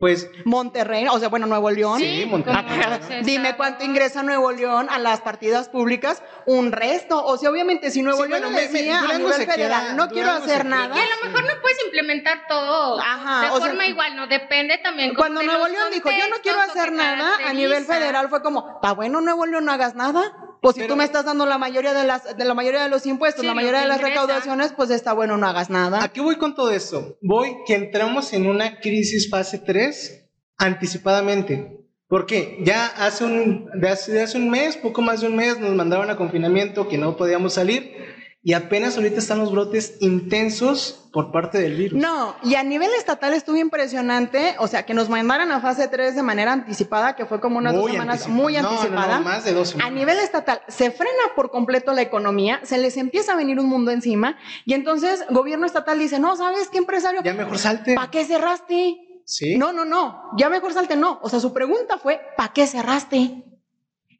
Pues 0.03 0.29
Monterrey, 0.43 1.07
o 1.10 1.17
sea, 1.17 1.29
bueno, 1.29 1.45
Nuevo 1.48 1.72
León. 1.72 1.98
Sí, 1.98 2.25
Monterrey. 2.27 3.22
Dime 3.24 3.55
cuánto 3.55 3.86
ingresa 3.86 4.22
Nuevo 4.22 4.51
León 4.51 4.88
a 4.89 5.00
las 5.00 5.22
partidas 5.22 5.69
públicas, 5.69 6.22
un 6.45 6.74
resto. 6.74 7.24
O 7.24 7.38
sea, 7.38 7.50
obviamente, 7.50 7.89
si 7.89 8.01
Nuevo 8.01 8.25
León 8.25 8.51
me, 8.51 8.67
decía 8.67 9.00
a 9.00 9.17
nivel 9.17 9.45
federal, 9.45 9.95
no 9.95 10.10
quiero 10.10 10.31
hacer 10.31 10.65
nada. 10.65 10.93
Y 10.93 11.00
a 11.00 11.05
lo 11.05 11.29
mejor 11.29 11.45
no 11.45 11.62
puedes 11.62 11.77
implementar 11.86 12.48
todo 12.50 12.98
de 12.98 13.48
forma 13.48 13.88
igual, 13.88 14.17
no 14.17 14.27
depende 14.27 14.77
también. 14.79 15.15
Cuando 15.15 15.41
Nuevo 15.41 15.69
León 15.69 15.89
dijo, 15.89 16.10
yo 16.12 16.27
no 16.27 16.36
quiero 16.43 16.60
hacer 16.60 16.91
nada, 16.91 17.38
a 17.48 17.53
nivel 17.53 17.86
federal 17.86 18.27
fue 18.27 18.41
como, 18.41 18.74
está 18.75 18.91
bueno 18.91 19.22
Nuevo 19.22 19.45
León, 19.45 19.63
no 19.63 19.72
hagas 19.72 19.95
nada. 19.95 20.33
Pues 20.63 20.77
si 20.77 20.88
tú 20.88 20.96
me 20.96 21.03
estás 21.03 21.25
dando 21.25 21.46
la 21.46 21.58
mayoría 21.58 21.93
de 21.93 22.05
las 22.05 22.38
de 22.38 22.46
la 22.46 22.53
mayoría 22.53 22.84
de 22.84 22.88
los 22.88 23.05
impuestos, 23.05 23.43
la 23.43 23.53
mayoría 23.53 23.82
de 23.82 23.88
las 23.88 24.00
recaudaciones, 24.00 24.72
pues 24.72 24.91
está 24.91 25.12
bueno, 25.12 25.36
no 25.36 25.46
hagas 25.46 25.70
nada. 25.70 26.01
¿A 26.01 26.08
qué 26.08 26.22
voy 26.22 26.38
con 26.38 26.55
todo 26.55 26.72
esto? 26.72 27.17
Voy 27.22 27.58
que 27.67 27.75
entramos 27.75 28.32
en 28.32 28.48
una 28.48 28.79
crisis 28.79 29.29
fase 29.29 29.60
3 29.60 30.29
anticipadamente. 30.55 31.82
Porque 32.08 32.60
ya 32.63 32.86
hace 32.86 33.25
un, 33.25 33.72
hace, 33.86 34.22
hace 34.22 34.38
un 34.38 34.50
mes, 34.50 34.77
poco 34.77 35.01
más 35.01 35.20
de 35.20 35.27
un 35.27 35.36
mes, 35.36 35.60
nos 35.60 35.75
mandaron 35.75 36.10
a 36.10 36.15
confinamiento 36.15 36.88
que 36.88 36.98
no 36.98 37.17
podíamos 37.17 37.55
salir. 37.55 37.98
Y 38.45 38.53
apenas 38.53 38.97
ahorita 38.97 39.19
están 39.19 39.39
los 39.39 39.53
brotes 39.53 39.95
intensos 40.01 41.07
por 41.13 41.31
parte 41.31 41.59
del 41.59 41.75
virus. 41.75 42.01
No, 42.01 42.35
y 42.43 42.55
a 42.55 42.63
nivel 42.63 42.89
estatal 42.97 43.33
estuvo 43.33 43.55
impresionante, 43.55 44.55
o 44.59 44.67
sea, 44.67 44.85
que 44.85 44.93
nos 44.93 45.07
mandaran 45.07 45.50
a 45.53 45.62
fase 45.62 45.88
3 45.88 46.13
de 46.13 46.23
manera 46.23 46.51
anticipada, 46.51 47.15
que 47.15 47.25
fue 47.25 47.39
como 47.39 47.59
unas 47.59 47.73
dos 47.73 47.89
semanas 47.89 48.27
muy 48.27 48.57
anticipada. 48.57 49.19
No, 49.19 49.23
más 49.23 49.45
de 49.45 49.53
dos 49.53 49.69
semanas. 49.69 49.89
A 49.89 49.95
nivel 49.95 50.19
estatal, 50.19 50.62
se 50.67 50.91
frena 50.91 51.23
por 51.38 51.51
completo 51.51 51.93
la 51.93 52.01
economía, 52.01 52.59
se 52.63 52.77
les 52.77 52.97
empieza 52.97 53.31
a 53.31 53.35
venir 53.38 53.62
un 53.62 53.69
mundo 53.69 53.91
encima, 53.91 54.38
y 54.65 54.73
entonces 54.73 55.23
gobierno 55.29 55.65
estatal 55.65 55.97
dice, 55.97 56.19
no, 56.19 56.35
¿sabes 56.35 56.67
qué 56.67 56.79
empresario? 56.79 57.21
Ya 57.23 57.33
mejor 57.33 57.57
salte. 57.57 57.95
¿Para 57.95 58.12
qué 58.12 58.25
cerraste? 58.25 58.97
Sí. 59.25 59.57
No, 59.57 59.71
no, 59.71 59.85
no, 59.85 60.31
ya 60.38 60.50
mejor 60.50 60.73
salte, 60.73 60.97
no. 60.97 61.19
O 61.21 61.29
sea, 61.29 61.39
su 61.39 61.53
pregunta 61.53 61.97
fue, 61.97 62.19
¿para 62.35 62.51
qué 62.51 62.67
cerraste? 62.67 63.45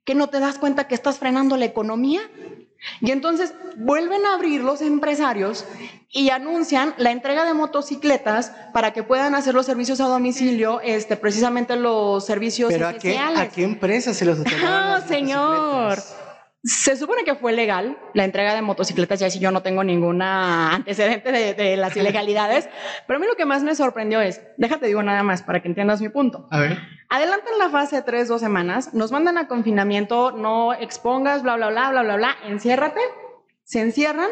¿Que 0.06 0.16
no 0.16 0.28
te 0.28 0.40
das 0.40 0.60
cuenta 0.60 0.88
que 0.88 0.96
estás 0.96 1.20
frenando 1.20 1.58
la 1.58 1.66
economía? 1.66 2.22
Y 3.02 3.12
entonces 3.12 3.54
vuelven 3.76 4.26
a 4.26 4.36
abrir 4.36 4.62
los 4.62 4.82
empresarios 4.82 5.66
y 6.12 6.30
anuncian 6.30 6.94
la 6.98 7.12
entrega 7.12 7.46
de 7.46 7.54
motocicletas 7.54 8.52
para 8.74 8.94
que 8.94 9.04
puedan 9.04 9.36
hacer 9.36 9.54
los 9.56 9.66
servicios 9.66 10.00
a 10.00 10.06
domicilio, 10.06 10.80
este, 10.82 11.18
precisamente 11.18 11.76
los 11.76 12.26
servicios 12.26 12.72
¿Pero 12.72 12.88
a 12.88 12.94
qué, 12.94 13.18
a 13.18 13.50
qué 13.50 13.64
empresas 13.64 14.16
se 14.16 14.26
los 14.26 14.40
otorgaron? 14.42 14.68
Ah, 14.68 15.04
señor. 15.08 16.00
Se 16.64 16.96
supone 16.96 17.26
que 17.26 17.36
fue 17.36 17.52
legal 17.52 17.98
la 18.14 18.24
entrega 18.24 18.56
de 18.56 18.62
motocicletas, 18.62 19.20
ya 19.20 19.30
si 19.30 19.40
yo 19.40 19.52
no 19.52 19.62
tengo 19.62 19.84
ninguna 19.84 20.74
antecedente 20.74 21.30
de, 21.32 21.54
de, 21.54 21.76
las 21.76 21.96
ilegalidades, 21.98 22.70
pero 23.08 23.18
a 23.18 23.20
mí 23.20 23.28
lo 23.28 23.36
que 23.36 23.46
más 23.46 23.64
me 23.64 23.76
sorprendió 23.76 24.22
es, 24.22 24.42
déjate 24.58 24.88
digo 24.88 25.04
nada 25.04 25.24
más 25.24 25.44
para 25.44 25.62
que 25.62 25.68
entiendas 25.68 26.00
mi 26.00 26.08
punto. 26.08 26.48
A 26.52 26.60
ver. 26.60 26.80
Adelantan 27.10 27.58
la 27.60 27.70
fase 27.70 27.98
de 27.98 28.02
tres, 28.04 28.30
dos 28.30 28.40
semanas, 28.40 28.94
nos 28.94 29.12
mandan 29.12 29.38
a 29.38 29.50
confinamiento, 29.50 30.32
no 30.32 30.74
expongas, 30.74 31.44
bla, 31.44 31.58
bla, 31.58 31.70
bla, 31.70 31.90
bla, 31.92 32.04
bla, 32.04 32.16
bla, 32.16 32.38
enciérrate, 32.46 33.02
se 33.66 33.82
encierran, 33.82 34.30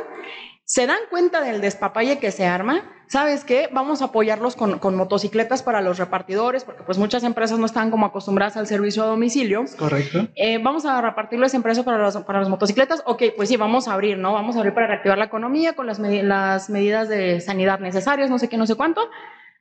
se 0.71 0.87
dan 0.87 0.99
cuenta 1.09 1.41
del 1.41 1.59
despapalle 1.59 2.17
que 2.17 2.31
se 2.31 2.45
arma, 2.45 2.83
¿sabes 3.07 3.43
qué? 3.43 3.67
Vamos 3.73 4.01
a 4.01 4.05
apoyarlos 4.05 4.55
con, 4.55 4.95
motocicletas 4.95 5.63
para 5.63 5.81
los 5.81 5.97
repartidores, 5.97 6.63
porque 6.63 6.83
pues 6.83 6.97
muchas 6.97 7.25
empresas 7.25 7.59
no 7.59 7.65
están 7.65 7.91
como 7.91 8.05
acostumbradas 8.05 8.55
al 8.55 8.67
servicio 8.67 9.03
a 9.03 9.07
domicilio. 9.07 9.65
Correcto. 9.77 10.29
Eh, 10.33 10.59
vamos 10.59 10.85
a 10.85 11.01
repartirles 11.01 11.53
empresas 11.55 11.83
para, 11.83 12.09
para 12.23 12.39
las 12.39 12.47
motocicletas. 12.47 13.03
Ok, 13.05 13.23
pues 13.35 13.49
sí, 13.49 13.57
vamos 13.57 13.89
a 13.89 13.93
abrir, 13.93 14.17
¿no? 14.17 14.31
Vamos 14.31 14.55
a 14.55 14.59
abrir 14.59 14.73
para 14.73 14.87
reactivar 14.87 15.17
la 15.17 15.25
economía 15.25 15.73
con 15.73 15.87
las, 15.87 15.99
las 15.99 16.69
medidas 16.69 17.09
de 17.09 17.41
sanidad 17.41 17.81
necesarias, 17.81 18.29
no 18.29 18.39
sé 18.39 18.47
qué, 18.47 18.55
no 18.55 18.65
sé 18.65 18.75
cuánto. 18.75 19.09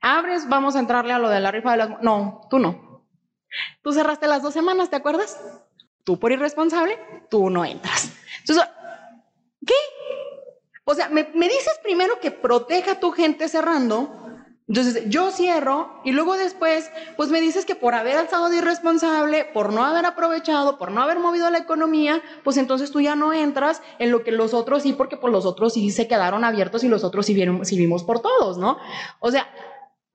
Abres, 0.01 0.49
vamos 0.49 0.77
a 0.77 0.79
entrarle 0.79 1.13
a 1.13 1.19
lo 1.19 1.29
de 1.29 1.41
la 1.41 1.51
rifa 1.51 1.73
de 1.73 1.77
las... 1.77 2.03
No, 2.03 2.43
tú 2.49 2.61
no. 2.61 3.05
Tú 3.83 3.91
cerraste 3.93 4.29
las 4.29 4.43
dos 4.43 4.55
semanas, 4.55 4.91
¿te 4.91 4.97
acuerdas? 4.97 5.43
Tú 6.05 6.21
por 6.21 6.31
irresponsable, 6.31 6.97
tú 7.29 7.51
no 7.51 7.65
entras. 7.65 8.17
Entonces. 8.43 8.65
O 10.91 10.95
sea, 10.97 11.09
me, 11.09 11.23
dices 11.23 11.79
primero 11.85 12.19
que 12.19 12.33
proteja 12.33 12.93
a 12.93 12.99
tu 12.99 13.13
gente 13.13 13.49
cerrando, 13.49 14.11
entonces 14.67 15.05
yo 15.07 15.31
cierro 15.31 16.01
y 16.05 16.11
luego 16.11 16.37
después, 16.37 16.91
pues 17.17 17.31
me 17.31 17.41
dices 17.41 17.65
que 17.65 17.77
por 17.77 17.95
haber 17.95 18.17
alzado 18.17 18.49
de 18.49 18.57
irresponsable, 18.57 19.45
por 19.45 19.73
no 19.73 19.85
haber 19.85 20.05
aprovechado, 20.05 20.79
por 20.79 20.91
no 20.91 21.01
haber 21.01 21.21
movido 21.21 21.49
la 21.49 21.59
economía, 21.59 22.21
pues 22.43 22.57
entonces 22.57 22.91
tú 22.91 23.01
ya 23.01 23.15
no 23.15 23.33
entras 23.33 23.83
en 24.01 24.11
lo 24.11 24.25
que 24.25 24.33
los 24.33 24.53
otros 24.53 24.83
sí, 24.83 24.93
porque 24.93 25.17
por 25.17 25.31
los 25.31 25.47
otros 25.47 25.75
sí 25.75 25.93
se 25.93 26.09
quedaron 26.09 26.43
abiertos 26.43 26.83
y 26.83 26.89
los 26.89 27.05
otros 27.05 27.25
sí, 27.27 27.35
vieron, 27.35 27.65
sí 27.65 27.79
vimos 27.79 28.03
por 28.03 28.21
todos, 28.21 28.59
¿no? 28.59 28.77
O 29.21 29.31
sea, 29.31 29.49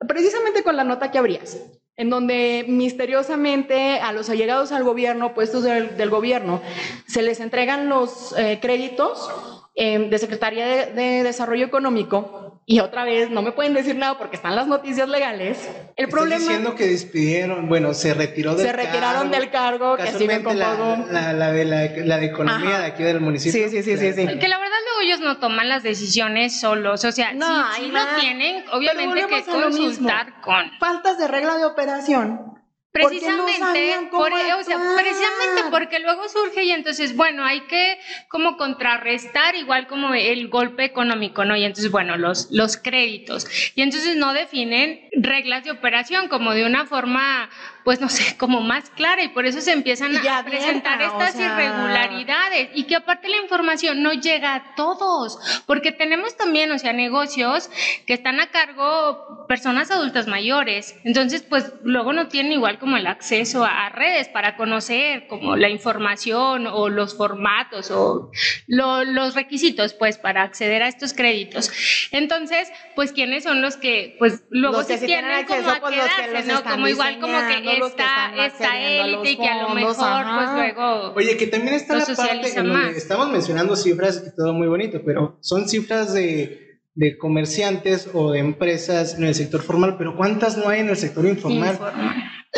precisamente 0.06 0.62
con 0.62 0.76
la 0.76 0.84
nota 0.84 1.10
que 1.10 1.16
abrías, 1.16 1.56
en 1.96 2.10
donde 2.10 2.66
misteriosamente 2.68 3.98
a 4.00 4.12
los 4.12 4.28
allegados 4.28 4.72
al 4.72 4.84
gobierno, 4.84 5.32
puestos 5.32 5.62
del, 5.62 6.10
gobierno, 6.10 6.60
se 7.06 7.22
les 7.22 7.40
entregan 7.40 7.88
los 7.88 8.34
eh, 8.36 8.58
créditos 8.60 9.55
Em, 9.78 10.08
de 10.08 10.18
Secretaría 10.18 10.86
de, 10.86 11.22
Desarrollo 11.22 11.66
Económico 11.66 12.62
y 12.64 12.80
otra 12.80 13.04
vez 13.04 13.30
no 13.30 13.42
me 13.42 13.52
pueden 13.52 13.74
decir 13.74 13.94
nada 13.94 14.16
porque 14.16 14.36
están 14.36 14.56
las 14.56 14.66
noticias 14.66 15.06
legales. 15.06 15.68
El 15.96 16.08
problema 16.08 16.40
diciendo 16.40 16.74
que 16.74 16.86
despidieron, 16.86 17.68
bueno, 17.68 17.92
se 17.92 18.14
retiró 18.14 18.54
del 18.54 18.66
Se 18.66 18.72
retiraron 18.72 19.30
del 19.30 19.50
cargo, 19.50 19.98
que 19.98 20.12
siguen 20.12 20.42
con 20.42 20.58
la, 20.58 21.02
la, 21.34 21.52
de 21.52 21.66
la, 21.66 22.18
de 22.18 22.24
economía 22.24 22.78
de 22.78 22.86
aquí 22.86 23.02
del 23.02 23.20
municipio. 23.20 23.68
Sí, 23.68 23.82
sí, 23.82 23.98
sí, 23.98 23.98
sí, 23.98 24.26
Que 24.38 24.48
la 24.48 24.58
verdad 24.58 24.78
luego 24.86 25.00
ellos 25.02 25.20
no 25.20 25.36
toman 25.40 25.68
las 25.68 25.82
decisiones 25.82 26.58
solos, 26.58 27.04
o 27.04 27.12
sea, 27.12 27.34
no, 27.34 27.70
sí, 27.74 27.90
lo 27.90 28.00
tienen, 28.18 28.64
obviamente 28.72 29.26
que 29.26 29.44
consultar 29.44 30.40
con 30.40 30.70
faltas 30.80 31.18
de 31.18 31.28
regla 31.28 31.58
de 31.58 31.66
operación 31.66 32.55
Precisamente, 32.96 34.08
por, 34.10 34.32
o 34.32 34.64
sea, 34.64 34.78
precisamente 34.96 35.64
porque 35.70 35.98
luego 35.98 36.28
surge 36.28 36.64
y 36.64 36.70
entonces, 36.70 37.14
bueno, 37.14 37.44
hay 37.44 37.60
que 37.62 37.98
como 38.28 38.56
contrarrestar 38.56 39.54
igual 39.54 39.86
como 39.86 40.14
el 40.14 40.48
golpe 40.48 40.84
económico, 40.84 41.44
¿no? 41.44 41.56
Y 41.56 41.64
entonces, 41.64 41.90
bueno, 41.90 42.16
los, 42.16 42.48
los 42.50 42.76
créditos. 42.76 43.46
Y 43.74 43.82
entonces 43.82 44.16
no 44.16 44.32
definen 44.32 45.08
reglas 45.12 45.64
de 45.64 45.72
operación 45.72 46.28
como 46.28 46.52
de 46.54 46.64
una 46.64 46.86
forma 46.86 47.50
pues 47.86 48.00
no 48.00 48.08
sé, 48.08 48.36
como 48.36 48.60
más 48.60 48.90
clara 48.90 49.22
y 49.22 49.28
por 49.28 49.46
eso 49.46 49.60
se 49.60 49.70
empiezan 49.70 50.16
a 50.16 50.44
presentar 50.44 51.00
estas 51.00 51.36
irregularidades 51.36 52.70
y 52.74 52.82
que 52.82 52.96
aparte 52.96 53.28
la 53.28 53.36
información 53.36 54.02
no 54.02 54.12
llega 54.12 54.56
a 54.56 54.74
todos, 54.74 55.38
porque 55.66 55.92
tenemos 55.92 56.36
también, 56.36 56.72
o 56.72 56.80
sea, 56.80 56.92
negocios 56.92 57.70
que 58.04 58.14
están 58.14 58.40
a 58.40 58.50
cargo 58.50 59.46
personas 59.46 59.92
adultas 59.92 60.26
mayores, 60.26 60.96
entonces 61.04 61.42
pues 61.42 61.74
luego 61.84 62.12
no 62.12 62.26
tienen 62.26 62.50
igual 62.50 62.80
como 62.80 62.96
el 62.96 63.06
acceso 63.06 63.64
a, 63.64 63.88
redes 63.90 64.26
para 64.26 64.56
conocer 64.56 65.28
como 65.28 65.54
la 65.54 65.68
información 65.68 66.66
o 66.66 66.88
los 66.88 67.16
formatos 67.16 67.92
o 67.92 68.32
los 68.66 69.34
requisitos 69.36 69.94
pues 69.94 70.18
para 70.18 70.42
acceder 70.42 70.82
a 70.82 70.88
estos 70.88 71.14
créditos. 71.14 71.70
Entonces, 72.10 72.68
pues 72.96 73.12
quiénes 73.12 73.44
son 73.44 73.62
los 73.62 73.76
que 73.76 74.16
pues 74.18 74.42
luego 74.50 74.82
se 74.82 74.98
tienen 74.98 75.46
como 75.46 75.70
a 75.70 75.78
pues, 75.78 75.94
quedarse, 75.94 76.52
¿no? 76.52 76.64
Como 76.64 76.88
igual 76.88 77.20
como 77.20 77.38
que 77.46 77.75
esta, 77.76 78.46
esta 78.46 78.80
élite 78.80 79.30
y 79.32 79.36
que 79.36 79.48
a 79.48 79.62
lo 79.62 79.74
mejor 79.74 79.94
pues 79.94 80.50
luego 80.54 81.12
Oye, 81.14 81.36
que 81.36 81.46
también 81.46 81.74
está 81.74 81.96
la 81.96 82.06
parte 82.06 82.58
en 82.58 82.66
donde 82.66 82.98
estamos 82.98 83.30
mencionando 83.30 83.76
cifras 83.76 84.22
y 84.26 84.36
todo 84.36 84.52
muy 84.52 84.68
bonito, 84.68 85.00
pero 85.04 85.38
son 85.40 85.68
cifras 85.68 86.12
de, 86.12 86.80
de 86.94 87.18
comerciantes 87.18 88.08
o 88.12 88.32
de 88.32 88.38
empresas 88.40 89.14
en 89.14 89.24
el 89.24 89.34
sector 89.34 89.62
formal, 89.62 89.96
pero 89.98 90.16
¿cuántas 90.16 90.56
no 90.56 90.68
hay 90.68 90.80
en 90.80 90.88
el 90.88 90.96
sector 90.96 91.26
informal? 91.26 91.78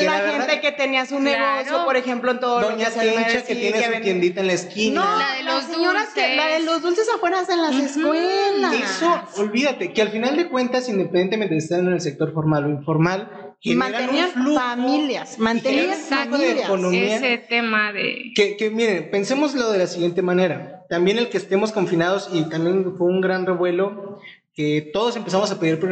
la, 0.04 0.30
gente 0.30 0.60
que 0.60 0.72
tenía 0.72 1.06
su 1.06 1.18
negocio, 1.18 1.84
por 1.84 1.96
ejemplo, 1.96 2.30
en 2.30 2.40
todo 2.40 2.60
Doña 2.60 2.90
Tencha 2.90 3.44
que 3.44 3.54
tiene 3.54 3.82
su 3.82 4.00
tiendita 4.00 4.40
en 4.40 4.46
la 4.46 4.52
esquina. 4.52 5.02
No, 5.02 5.18
la 5.18 5.34
de 5.34 5.42
los 5.42 5.64
señoras 5.64 6.08
que 6.14 6.37
la 6.37 6.46
de 6.46 6.60
los 6.60 6.82
dulces 6.82 7.08
afuera 7.14 7.42
en 7.48 7.62
las 7.62 7.75
escuelas. 7.75 8.75
Eso, 8.75 9.22
olvídate, 9.42 9.92
que 9.92 10.02
al 10.02 10.10
final 10.10 10.37
de 10.37 10.48
cuentas, 10.48 10.88
independientemente 10.88 11.54
de 11.54 11.58
estar 11.58 11.80
en 11.80 11.88
el 11.88 12.00
sector 12.00 12.32
formal 12.32 12.64
o 12.64 12.68
informal, 12.68 13.47
mantenían 13.64 14.30
familias, 14.54 15.38
mantenían 15.38 15.98
familias. 15.98 16.64
economía, 16.64 17.16
ese 17.16 17.38
tema 17.38 17.92
de... 17.92 18.32
Que, 18.34 18.56
que 18.56 18.70
miren, 18.70 19.10
pensémoslo 19.10 19.72
de 19.72 19.78
la 19.78 19.86
siguiente 19.86 20.22
manera. 20.22 20.84
También 20.88 21.18
el 21.18 21.28
que 21.28 21.38
estemos 21.38 21.72
confinados 21.72 22.30
y 22.32 22.48
también 22.48 22.96
fue 22.96 23.08
un 23.08 23.20
gran 23.20 23.46
revuelo 23.46 24.20
que 24.54 24.90
todos 24.92 25.16
empezamos 25.16 25.50
a 25.50 25.60
pedir 25.60 25.78
por, 25.78 25.90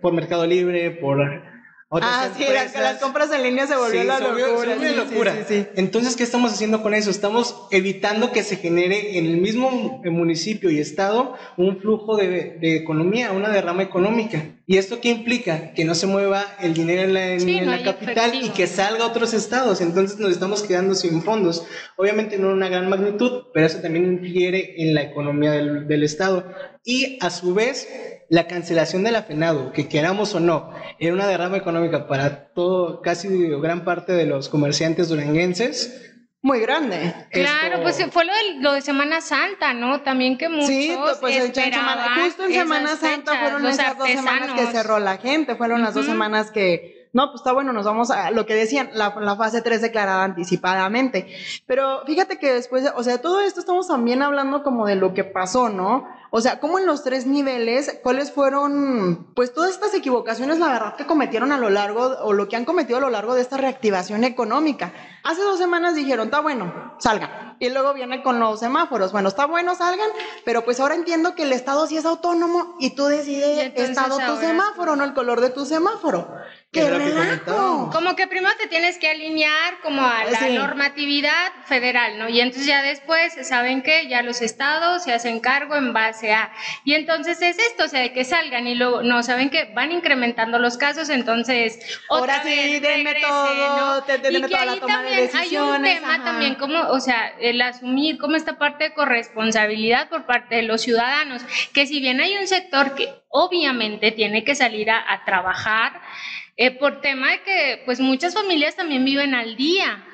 por 0.00 0.12
Mercado 0.12 0.46
Libre, 0.46 0.90
por 0.90 1.20
ah, 1.90 2.28
sí, 2.36 2.44
las, 2.74 3.00
compras 3.00 3.30
en 3.32 3.42
línea 3.42 3.66
se 3.66 3.76
volvió 3.76 4.04
la 4.04 4.20
locura. 4.20 5.46
Entonces, 5.76 6.16
¿qué 6.16 6.24
estamos 6.24 6.52
haciendo 6.52 6.82
con 6.82 6.94
eso? 6.94 7.10
Estamos 7.10 7.66
evitando 7.70 8.32
que 8.32 8.42
se 8.42 8.56
genere 8.56 9.18
en 9.18 9.26
el 9.26 9.38
mismo 9.38 10.02
municipio 10.04 10.70
y 10.70 10.78
estado 10.78 11.36
un 11.56 11.80
flujo 11.80 12.16
de, 12.16 12.58
de 12.60 12.76
economía, 12.76 13.32
una 13.32 13.48
derrama 13.48 13.82
económica. 13.82 14.55
¿Y 14.68 14.78
esto 14.78 15.00
qué 15.00 15.10
implica? 15.10 15.72
Que 15.74 15.84
no 15.84 15.94
se 15.94 16.08
mueva 16.08 16.44
el 16.60 16.74
dinero 16.74 17.02
en 17.02 17.14
la, 17.14 17.34
en, 17.34 17.70
la 17.70 17.84
capital 17.84 18.32
y 18.34 18.48
que 18.48 18.66
salga 18.66 19.04
a 19.04 19.06
otros 19.06 19.32
estados. 19.32 19.80
Entonces 19.80 20.18
nos 20.18 20.32
estamos 20.32 20.64
quedando 20.64 20.96
sin 20.96 21.22
fondos. 21.22 21.64
Obviamente 21.96 22.36
no 22.36 22.48
en 22.48 22.56
una 22.56 22.68
gran 22.68 22.88
magnitud, 22.88 23.44
pero 23.54 23.64
eso 23.64 23.78
también 23.78 24.06
infiere 24.06 24.74
en 24.82 24.94
la 24.94 25.02
economía 25.02 25.52
del, 25.52 25.86
del 25.86 26.02
estado. 26.02 26.52
Y 26.84 27.16
a 27.20 27.30
su 27.30 27.54
vez, 27.54 27.88
la 28.28 28.48
cancelación 28.48 29.04
de 29.04 29.12
la 29.12 29.22
FENADO, 29.22 29.70
que 29.70 29.86
queramos 29.88 30.34
o 30.34 30.40
no, 30.40 30.72
era 30.98 31.14
una 31.14 31.28
derrama 31.28 31.58
económica 31.58 32.08
para 32.08 32.48
todo, 32.52 33.02
casi 33.02 33.28
gran 33.60 33.84
parte 33.84 34.14
de 34.14 34.26
los 34.26 34.48
comerciantes 34.48 35.08
duranguenses, 35.08 36.15
muy 36.46 36.60
grande. 36.60 37.12
Claro, 37.30 37.82
pues 37.82 37.98
fue 38.12 38.24
lo 38.24 38.32
de, 38.32 38.60
lo 38.60 38.72
de, 38.72 38.80
Semana 38.80 39.20
Santa, 39.20 39.74
¿no? 39.74 40.02
También 40.02 40.38
que 40.38 40.48
muchos 40.48 40.68
sí, 40.68 40.96
pues 41.20 41.36
esperaban 41.36 42.22
justo 42.22 42.44
en 42.44 42.52
Semana 42.52 42.96
Santa 42.96 43.36
fueron 43.40 43.66
esas 43.66 43.98
dos 43.98 44.08
semanas 44.08 44.52
que 44.52 44.66
cerró 44.66 45.00
la 45.00 45.18
gente, 45.18 45.56
fueron 45.56 45.82
las 45.82 45.94
dos 45.94 46.06
semanas 46.06 46.52
que, 46.52 47.05
no, 47.16 47.30
pues 47.30 47.40
está 47.40 47.52
bueno, 47.52 47.72
nos 47.72 47.86
vamos 47.86 48.10
a 48.10 48.30
lo 48.30 48.44
que 48.44 48.54
decían, 48.54 48.90
la, 48.92 49.14
la 49.18 49.36
fase 49.36 49.62
3 49.62 49.80
declarada 49.80 50.22
anticipadamente. 50.22 51.26
Pero 51.64 52.02
fíjate 52.04 52.38
que 52.38 52.52
después, 52.52 52.84
o 52.94 53.02
sea, 53.02 53.22
todo 53.22 53.40
esto 53.40 53.58
estamos 53.58 53.88
también 53.88 54.22
hablando 54.22 54.62
como 54.62 54.86
de 54.86 54.96
lo 54.96 55.14
que 55.14 55.24
pasó, 55.24 55.70
¿no? 55.70 56.06
O 56.30 56.42
sea, 56.42 56.60
como 56.60 56.78
en 56.78 56.84
los 56.84 57.02
tres 57.02 57.24
niveles, 57.24 57.98
cuáles 58.02 58.30
fueron, 58.30 59.32
pues 59.34 59.54
todas 59.54 59.70
estas 59.70 59.94
equivocaciones, 59.94 60.58
la 60.58 60.68
verdad, 60.68 60.96
que 60.96 61.06
cometieron 61.06 61.52
a 61.52 61.56
lo 61.56 61.70
largo, 61.70 62.02
o 62.20 62.34
lo 62.34 62.48
que 62.48 62.56
han 62.56 62.66
cometido 62.66 62.98
a 62.98 63.00
lo 63.00 63.08
largo 63.08 63.34
de 63.34 63.40
esta 63.40 63.56
reactivación 63.56 64.22
económica. 64.22 64.92
Hace 65.24 65.40
dos 65.40 65.58
semanas 65.58 65.94
dijeron, 65.94 66.26
está 66.26 66.40
bueno, 66.40 66.94
salgan. 66.98 67.56
Y 67.58 67.70
luego 67.70 67.94
viene 67.94 68.22
con 68.22 68.38
los 68.38 68.60
semáforos. 68.60 69.12
Bueno, 69.12 69.30
está 69.30 69.46
bueno, 69.46 69.74
salgan, 69.74 70.10
pero 70.44 70.66
pues 70.66 70.78
ahora 70.78 70.94
entiendo 70.94 71.34
que 71.34 71.44
el 71.44 71.52
Estado 71.54 71.86
sí 71.86 71.96
es 71.96 72.04
autónomo 72.04 72.76
y 72.78 72.90
tú 72.90 73.06
decides, 73.06 73.72
Estado, 73.74 74.18
tu 74.18 74.36
semáforo, 74.36 74.94
no 74.96 75.04
el 75.04 75.14
color 75.14 75.40
de 75.40 75.48
tu 75.48 75.64
semáforo. 75.64 76.28
¡Qué 76.76 76.90
relajo! 76.90 77.90
Como 77.92 78.14
que 78.16 78.26
primero 78.26 78.54
te 78.58 78.66
tienes 78.66 78.98
que 78.98 79.08
alinear 79.08 79.78
como 79.82 80.02
a 80.02 80.24
la 80.24 80.48
normatividad 80.48 81.52
federal, 81.64 82.18
¿no? 82.18 82.28
Y 82.28 82.40
entonces 82.40 82.66
ya 82.66 82.82
después, 82.82 83.34
¿saben 83.48 83.82
qué? 83.82 84.08
Ya 84.08 84.22
los 84.22 84.42
estados 84.42 85.04
se 85.04 85.12
hacen 85.12 85.40
cargo 85.40 85.74
en 85.76 85.92
base 85.92 86.32
a... 86.32 86.52
Y 86.84 86.94
entonces 86.94 87.40
es 87.40 87.58
esto, 87.58 87.84
o 87.84 87.88
sea, 87.88 88.00
de 88.00 88.12
que 88.12 88.24
salgan 88.24 88.66
y 88.66 88.74
luego, 88.74 89.02
no, 89.02 89.22
¿saben 89.22 89.50
qué? 89.50 89.72
Van 89.74 89.92
incrementando 89.92 90.58
los 90.58 90.76
casos, 90.76 91.08
entonces... 91.08 91.78
Ahora 92.10 92.42
sí, 92.42 92.78
denme 92.78 93.14
todo, 93.20 94.04
y 94.30 94.42
que 94.42 94.56
ahí 94.56 94.80
también 94.80 95.30
hay 95.34 95.56
un 95.56 95.82
tema 95.82 96.24
también 96.24 96.54
como, 96.56 96.78
o 96.90 97.00
sea, 97.00 97.32
el 97.40 97.60
asumir 97.62 98.18
como 98.18 98.36
esta 98.36 98.58
parte 98.58 98.84
de 98.84 98.94
corresponsabilidad 98.94 100.08
por 100.08 100.26
parte 100.26 100.56
de 100.56 100.62
los 100.62 100.82
ciudadanos, 100.82 101.42
que 101.72 101.86
si 101.86 102.00
bien 102.00 102.20
hay 102.20 102.36
un 102.36 102.46
sector 102.46 102.94
que 102.94 103.08
obviamente 103.28 104.12
tiene 104.12 104.44
que 104.44 104.54
salir 104.54 104.90
a, 104.90 105.12
a 105.12 105.24
trabajar, 105.24 106.00
eh, 106.56 106.70
por 106.78 107.00
tema 107.00 107.30
de 107.30 107.42
que 107.42 107.82
pues 107.84 108.00
muchas 108.00 108.34
familias 108.34 108.76
también 108.76 109.04
viven 109.04 109.34
al 109.34 109.56
día. 109.56 110.04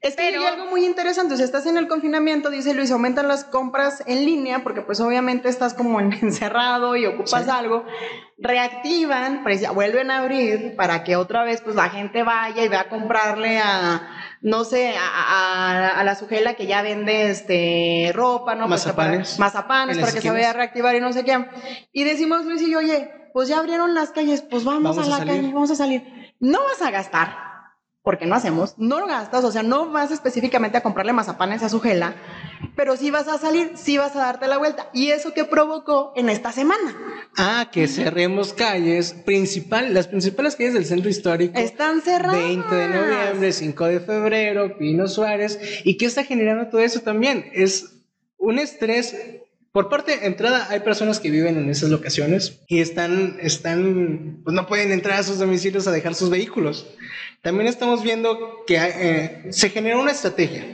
Es 0.00 0.16
que 0.16 0.22
hay 0.22 0.34
algo 0.34 0.66
muy 0.66 0.84
interesante, 0.84 1.36
si 1.36 1.42
estás 1.42 1.64
en 1.64 1.78
el 1.78 1.88
confinamiento, 1.88 2.50
dice 2.50 2.74
Luis, 2.74 2.90
aumentan 2.90 3.26
las 3.26 3.44
compras 3.44 4.02
en 4.06 4.26
línea, 4.26 4.62
porque 4.62 4.82
pues 4.82 5.00
obviamente 5.00 5.48
estás 5.48 5.72
como 5.72 5.98
encerrado 6.22 6.94
y 6.94 7.06
ocupas 7.06 7.48
algo, 7.48 7.86
reactivan, 8.36 9.42
pues 9.42 9.66
vuelven 9.72 10.10
a 10.10 10.18
abrir 10.18 10.76
para 10.76 11.04
que 11.04 11.16
otra 11.16 11.42
vez 11.42 11.62
pues 11.62 11.74
la 11.74 11.88
gente 11.88 12.22
vaya 12.22 12.62
y 12.62 12.68
vaya 12.68 12.82
a 12.82 12.88
comprarle 12.90 13.58
a, 13.58 14.38
no 14.42 14.64
sé, 14.64 14.94
a, 14.98 16.02
la 16.04 16.14
sujela 16.16 16.52
que 16.52 16.66
ya 16.66 16.82
vende 16.82 17.30
este 17.30 18.12
ropa, 18.14 18.54
¿no? 18.54 18.68
Pues 18.68 18.84
mazapanes. 18.84 19.38
mazapanes, 19.38 19.98
para 19.98 20.12
que 20.12 20.20
se 20.20 20.30
vaya 20.30 20.50
a 20.50 20.52
reactivar 20.52 20.94
y 20.94 21.00
no 21.00 21.14
sé 21.14 21.24
qué. 21.24 21.46
Y 21.92 22.04
decimos 22.04 22.44
Luis 22.44 22.60
y 22.60 22.70
yo, 22.70 22.80
oye, 22.80 23.23
pues 23.34 23.48
ya 23.48 23.58
abrieron 23.58 23.94
las 23.94 24.12
calles, 24.12 24.42
pues 24.42 24.62
vamos, 24.62 24.96
a 24.96 25.06
la 25.06 25.24
calle, 25.24 25.50
vamos 25.52 25.68
a 25.72 25.74
salir. 25.74 26.04
No 26.38 26.62
vas 26.62 26.80
a 26.82 26.92
gastar, 26.92 27.34
porque 28.00 28.26
no 28.26 28.36
hacemos, 28.36 28.76
no 28.78 29.00
lo 29.00 29.08
gastas, 29.08 29.42
o 29.42 29.50
sea, 29.50 29.64
no 29.64 29.90
vas 29.90 30.12
específicamente 30.12 30.78
a 30.78 30.84
comprarle 30.84 31.12
mazapanes 31.12 31.64
a 31.64 31.68
su 31.68 31.80
gela, 31.80 32.14
pero 32.76 32.96
sí 32.96 33.10
vas 33.10 33.26
a 33.26 33.36
salir, 33.38 33.72
sí 33.74 33.98
vas 33.98 34.14
a 34.14 34.20
darte 34.20 34.46
la 34.46 34.58
vuelta. 34.58 34.88
¿Y 34.92 35.10
eso 35.10 35.34
qué 35.34 35.44
provocó 35.44 36.12
en 36.14 36.28
esta 36.28 36.52
semana? 36.52 36.96
Ah, 37.36 37.70
que 37.72 37.88
cerremos 37.88 38.52
calles, 38.52 39.12
principal, 39.12 39.92
las 39.92 40.06
principales 40.06 40.54
calles 40.54 40.74
del 40.74 40.86
centro 40.86 41.10
histórico. 41.10 41.58
Están 41.58 42.02
cerradas. 42.02 42.38
20 42.38 42.72
de 42.72 42.88
noviembre, 42.88 43.52
5 43.52 43.84
de 43.86 43.98
febrero, 43.98 44.78
Pino 44.78 45.08
Suárez. 45.08 45.58
¿Y 45.82 45.96
qué 45.96 46.06
está 46.06 46.22
generando 46.22 46.68
todo 46.68 46.82
eso 46.82 47.00
también? 47.00 47.50
Es 47.52 47.96
un 48.38 48.60
estrés 48.60 49.16
por 49.74 49.88
parte 49.88 50.16
de 50.16 50.26
entrada, 50.26 50.68
hay 50.70 50.80
personas 50.80 51.18
que 51.18 51.32
viven 51.32 51.56
en 51.56 51.68
esas 51.68 51.90
locaciones 51.90 52.60
y 52.68 52.78
están, 52.78 53.38
están, 53.40 54.40
pues 54.44 54.54
no 54.54 54.68
pueden 54.68 54.92
entrar 54.92 55.18
a 55.18 55.24
sus 55.24 55.40
domicilios 55.40 55.88
a 55.88 55.90
dejar 55.90 56.14
sus 56.14 56.30
vehículos. 56.30 56.86
También 57.42 57.66
estamos 57.66 58.04
viendo 58.04 58.62
que 58.68 58.76
eh, 58.76 59.46
se 59.50 59.70
generó 59.70 60.00
una 60.00 60.12
estrategia 60.12 60.64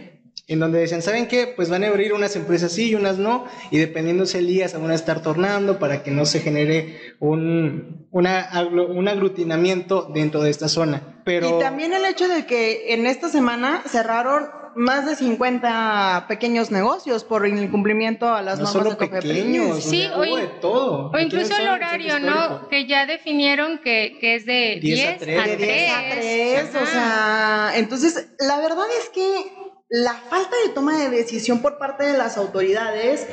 en 0.49 0.59
donde 0.59 0.81
decían, 0.81 1.01
¿saben 1.01 1.29
qué? 1.29 1.47
Pues 1.47 1.71
van 1.71 1.83
a 1.83 1.87
abrir 1.87 2.13
unas 2.13 2.37
empresas 2.37 2.73
sí 2.73 2.91
y 2.91 2.95
unas 2.95 3.17
no, 3.17 3.47
y 3.71 3.79
dependiendo 3.79 4.27
si 4.27 4.37
el 4.37 4.47
día 4.47 4.69
se 4.69 4.77
van 4.77 4.91
a 4.91 4.97
estar 4.97 5.23
tornando 5.23 5.79
para 5.79 6.03
que 6.03 6.11
no 6.11 6.27
se 6.27 6.41
genere 6.41 7.15
un, 7.21 8.07
una, 8.11 8.51
un 8.71 9.09
aglutinamiento 9.09 10.11
dentro 10.13 10.43
de 10.43 10.51
esta 10.51 10.69
zona. 10.69 11.23
Pero... 11.25 11.57
Y 11.57 11.59
también 11.59 11.95
el 11.95 12.05
hecho 12.05 12.29
de 12.29 12.45
que 12.45 12.93
en 12.93 13.07
esta 13.07 13.31
semana 13.31 13.83
cerraron 13.89 14.60
más 14.75 15.07
de 15.07 15.17
50 15.17 16.27
pequeños 16.29 16.71
negocios 16.71 17.25
por 17.25 17.47
incumplimiento 17.47 18.33
a 18.33 18.43
las 18.43 18.59
no 18.59 18.73
normas 18.73 18.99
de 18.99 19.07
pequeños, 19.09 19.83
sí, 19.83 20.07
o, 20.15 20.23
de 20.23 20.47
todo. 20.61 21.11
o 21.13 21.19
incluso 21.19 21.57
el 21.57 21.69
horario, 21.69 22.19
¿no? 22.19 22.69
Que 22.69 22.87
ya 22.87 23.07
definieron 23.07 23.79
que, 23.79 24.17
que 24.21 24.37
es 24.37 24.47
de 24.47 24.79
10, 24.81 25.09
a 25.09 25.19
3. 25.19 25.59
De 25.59 25.67
10 25.67 25.91
a 25.91 26.01
3, 26.11 26.75
o 26.83 26.87
sea, 26.87 27.73
entonces 27.75 28.31
la 28.39 28.61
verdad 28.61 28.87
es 28.99 29.09
que 29.11 29.60
la 29.91 30.15
falta 30.15 30.57
de 30.65 30.73
toma 30.73 30.97
de 30.97 31.11
decisión 31.11 31.61
por 31.61 31.77
parte 31.77 32.05
de 32.05 32.17
las 32.17 32.37
autoridades 32.37 33.27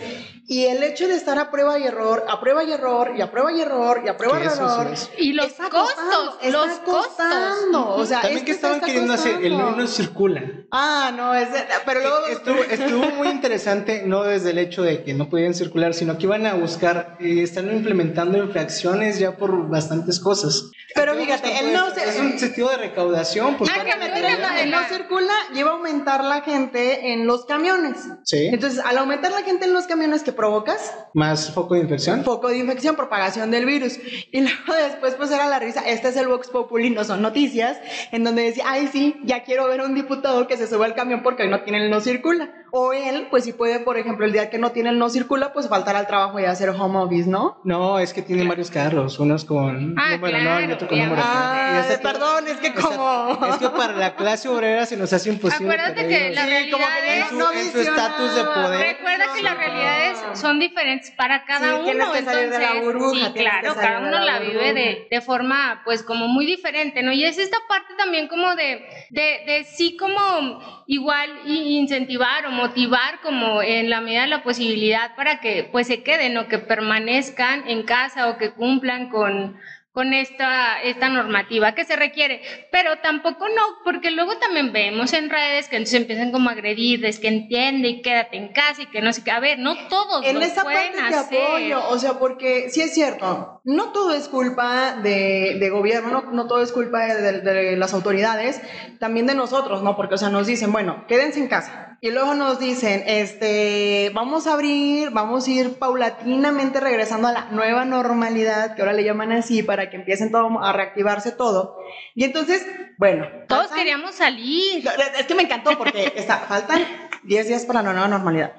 y 0.48 0.66
el 0.66 0.82
hecho 0.82 1.08
de 1.08 1.14
estar 1.14 1.38
a 1.38 1.52
prueba 1.52 1.78
y 1.78 1.84
error, 1.84 2.26
a 2.28 2.40
prueba 2.40 2.64
y 2.64 2.72
error, 2.72 3.12
y 3.16 3.22
a 3.22 3.30
prueba 3.30 3.52
y 3.52 3.62
error, 3.62 4.02
y 4.04 4.08
a 4.08 4.18
prueba 4.18 4.40
y 4.40 4.48
error. 4.48 4.88
Y 5.20 5.34
los 5.34 5.54
costos, 5.54 6.38
los 6.50 6.70
costos. 6.80 7.26
O 7.74 8.06
sea, 8.06 8.22
También 8.22 8.46
que 8.46 8.52
estaban 8.52 8.80
queriendo 8.80 9.14
hacer, 9.14 9.44
el 9.46 9.56
no 9.58 9.86
circula. 9.88 10.42
Ah, 10.72 11.12
no, 11.16 11.36
es, 11.36 11.50
pero 11.86 12.00
luego... 12.00 12.28
Estuvo, 12.28 12.64
estuvo, 12.64 13.10
muy 13.12 13.28
interesante, 13.28 14.04
no 14.06 14.24
desde 14.24 14.52
el 14.52 14.58
hecho 14.58 14.84
de 14.84 15.04
que 15.04 15.14
no 15.14 15.30
podían 15.30 15.54
circular, 15.54 15.94
sino 15.94 16.18
que 16.18 16.24
iban 16.24 16.46
a 16.46 16.56
buscar, 16.56 17.18
y 17.20 17.42
están 17.42 17.70
implementando 17.70 18.38
infracciones 18.38 19.20
ya 19.20 19.36
por 19.36 19.70
bastantes 19.70 20.20
cosas. 20.20 20.72
Pero 20.98 21.16
fíjate, 21.16 21.60
el 21.60 21.74
no... 21.74 21.88
Es 21.88 22.20
un 22.20 22.38
sentido 22.40 22.70
de 22.70 22.78
recaudación. 22.78 23.56
Por 23.56 23.70
ah, 23.70 23.84
que 23.84 24.64
el 24.64 24.72
no 24.72 24.84
circula 24.90 25.34
lleva 25.54 25.72
a 25.72 25.74
aumentar 25.74 26.24
la 26.24 26.42
gente 26.42 27.14
en 27.14 27.28
los 27.28 27.46
camiones. 27.46 27.98
Sí. 28.24 28.48
Entonces, 28.48 28.80
al 28.84 28.98
aumentar 28.98 29.32
la 29.32 29.44
gente 29.44 29.66
en 29.66 29.74
los 29.74 29.86
camiones 29.86 30.24
que 30.24 30.32
provocas? 30.32 30.94
Más 31.14 31.52
foco 31.52 31.76
de 31.76 31.82
infección. 31.82 32.24
Foco 32.24 32.50
de 32.50 32.58
infección, 32.58 32.96
propagación 32.96 33.52
del 33.52 33.66
virus. 33.66 34.00
Y 34.32 34.42
luego 34.42 34.74
después 34.84 35.14
pues 35.16 35.32
era 35.32 35.48
la 35.48 35.60
risa, 35.60 35.82
este 35.88 36.10
es 36.10 36.18
el 36.18 36.28
Vox 36.28 36.50
Populi, 36.50 36.90
no 36.90 37.04
son 37.04 37.22
noticias, 37.22 37.80
en 38.12 38.24
donde 38.24 38.44
decía, 38.44 38.66
ay 38.68 38.90
sí, 38.92 39.20
ya 39.24 39.44
quiero 39.44 39.68
ver 39.68 39.82
a 39.82 39.86
un 39.86 39.96
diputado 39.96 40.48
que 40.48 40.58
se 40.58 40.68
sube 40.68 40.86
al 40.86 40.96
camión 40.96 41.24
porque 41.24 41.44
hoy 41.44 41.50
no 41.50 41.62
tiene 41.64 41.86
el 41.86 41.90
no 41.90 42.02
circula. 42.02 42.50
O 42.72 42.94
él, 42.94 43.28
pues 43.30 43.46
si 43.46 43.54
puede, 43.54 43.80
por 43.80 43.98
ejemplo, 43.98 44.26
el 44.26 44.34
día 44.34 44.50
que 44.50 44.58
no 44.58 44.72
tiene 44.72 44.90
el 44.90 45.00
no 45.00 45.10
circula, 45.10 45.54
pues 45.54 45.68
faltar 45.70 45.96
al 45.96 46.08
trabajo 46.08 46.40
y 46.40 46.46
hacer 46.46 46.70
home 46.70 47.00
office, 47.00 47.30
¿no? 47.30 47.60
No, 47.64 48.00
es 48.00 48.14
que 48.14 48.22
tiene 48.22 48.48
varios 48.48 48.70
carros, 48.70 49.20
unos 49.20 49.46
con 49.46 49.96
ah, 49.98 50.18
número 50.18 50.38
claro, 50.38 50.74
otro 50.74 50.88
con 50.88 51.00
número 51.00 51.22
ah, 51.24 51.84
perdón, 52.02 52.48
es 52.48 52.58
que 52.58 52.74
como... 52.74 53.38
es 53.50 53.58
que 53.58 53.70
para 53.70 53.94
la 53.94 54.16
clase 54.16 54.50
obrera 54.50 54.86
se 54.86 54.98
nos 54.98 55.12
hace 55.14 55.30
imposible. 55.30 55.74
Acuérdate 55.74 56.08
que 56.08 56.32
la 56.32 56.46
realidad 56.46 57.06
es... 57.06 57.32
En 57.32 57.72
su 57.72 57.80
estatus 57.80 58.36
de 58.36 58.44
poder. 58.44 58.98
Recuerda 58.98 59.26
que 59.34 59.42
la 59.42 59.54
realidad 59.54 60.12
es 60.12 60.40
son 60.40 60.60
diferentes 60.60 61.12
para 61.12 61.46
cada 61.46 61.76
uno. 61.76 62.16
entonces, 62.16 62.52
de 62.52 62.60
la 62.60 62.82
burbuja, 62.82 63.28
sí, 63.28 63.34
claro, 63.34 63.76
cada 63.76 64.00
uno 64.00 64.20
la, 64.20 64.40
vive 64.40 64.74
de, 64.74 65.08
de, 65.10 65.22
forma, 65.22 65.82
pues, 65.84 66.04
como 66.04 66.28
muy 66.28 66.46
diferente, 66.46 67.02
¿no? 67.04 67.12
Y 67.12 67.26
es 67.26 67.38
esta 67.38 67.58
parte 67.68 67.94
también 67.98 68.28
como 68.28 68.56
de, 68.56 68.86
de, 69.10 69.44
de 69.46 69.66
sí, 69.66 69.98
como 69.98 70.84
igual 70.88 71.30
incentivar 71.46 72.46
o 72.46 72.52
motivar 72.58 73.22
como 73.22 73.62
en 73.62 73.90
la 73.90 74.02
medida 74.02 74.22
de 74.22 74.28
la 74.28 74.44
posibilidad 74.44 75.16
para 75.16 75.40
que, 75.40 75.70
pues, 75.72 75.88
se 75.88 76.04
queden 76.04 76.38
o 76.38 76.48
que 76.48 76.60
permanezcan 76.60 77.68
en 77.68 77.84
casa 77.84 78.30
o 78.30 78.38
que 78.38 78.52
cumplan 78.52 79.10
con 79.10 79.58
con 79.98 80.14
esta, 80.14 80.80
esta 80.84 81.10
normativa 81.10 81.74
que 81.74 81.84
se 81.84 81.96
requiere, 81.96 82.44
pero 82.72 83.00
tampoco 83.00 83.50
no, 83.50 83.64
porque 83.84 84.12
luego 84.12 84.38
también 84.38 84.72
vemos 84.72 85.12
en 85.14 85.28
redes 85.28 85.70
que 85.70 85.78
entonces 85.78 86.02
empiezan 86.02 86.32
como 86.32 86.50
a 86.50 86.52
agredir, 86.52 87.04
es 87.04 87.18
que 87.18 87.30
entiende 87.30 87.88
y 87.88 88.02
quédate 88.04 88.38
en 88.38 88.50
casa 88.54 88.84
y 88.84 88.86
que 88.92 89.02
no 89.02 89.12
sé 89.12 89.24
qué, 89.24 89.32
a 89.32 89.40
ver, 89.40 89.58
no 89.58 89.76
todos 89.88 90.24
en 90.24 90.40
esa 90.44 90.64
parte 90.64 90.92
de 90.96 91.16
apoyo, 91.16 91.90
o 91.90 91.98
sea, 91.98 92.20
porque 92.20 92.70
sí 92.70 92.82
es 92.82 92.94
cierto, 92.94 93.60
no 93.64 93.92
todo 93.92 94.14
es 94.14 94.28
culpa 94.28 94.98
de, 95.02 95.58
de 95.60 95.70
gobierno, 95.72 96.12
no, 96.12 96.32
no, 96.32 96.46
todo 96.46 96.62
es 96.62 96.72
culpa 96.72 97.08
de, 97.08 97.42
de, 97.42 97.76
las 97.76 97.96
autoridades, 97.96 98.62
también 99.00 99.26
de 99.26 99.34
nosotros, 99.34 99.82
¿no? 99.82 99.96
Porque, 99.96 100.14
o 100.14 100.20
sea, 100.20 100.30
nos 100.30 100.46
dicen, 100.46 100.72
bueno, 100.72 101.06
quédense 101.08 101.40
en 101.40 101.48
casa, 101.48 101.87
y 102.00 102.12
luego 102.12 102.36
nos 102.36 102.60
dicen, 102.60 103.04
este, 103.08 104.12
vamos 104.14 104.46
a 104.46 104.54
abrir, 104.54 105.10
vamos 105.10 105.48
a 105.48 105.52
ir 105.52 105.80
paulatinamente 105.80 106.80
regresando 106.80 107.28
a 107.28 107.32
la 107.32 107.46
nueva 107.52 107.86
normalidad, 107.86 108.76
que 108.76 108.82
ahora 108.82 108.94
le 108.94 109.04
llaman 109.04 109.32
así, 109.32 109.64
para 109.64 109.90
que 109.90 109.96
empiecen 109.96 110.32
todo 110.32 110.64
a 110.64 110.74
reactivarse 110.74 111.32
todo. 111.32 111.78
Y 112.14 112.24
entonces, 112.24 112.66
bueno. 112.98 113.28
Todos 113.48 113.68
queríamos 113.72 114.14
salir. 114.14 114.88
Es 115.18 115.26
que 115.26 115.34
me 115.34 115.44
encantó 115.44 115.76
porque 115.78 116.14
está, 116.16 116.38
faltan 116.40 116.86
10 117.24 117.48
días 117.48 117.66
para 117.66 117.82
la 117.82 117.94
nueva 117.94 118.08
normalidad. 118.08 118.54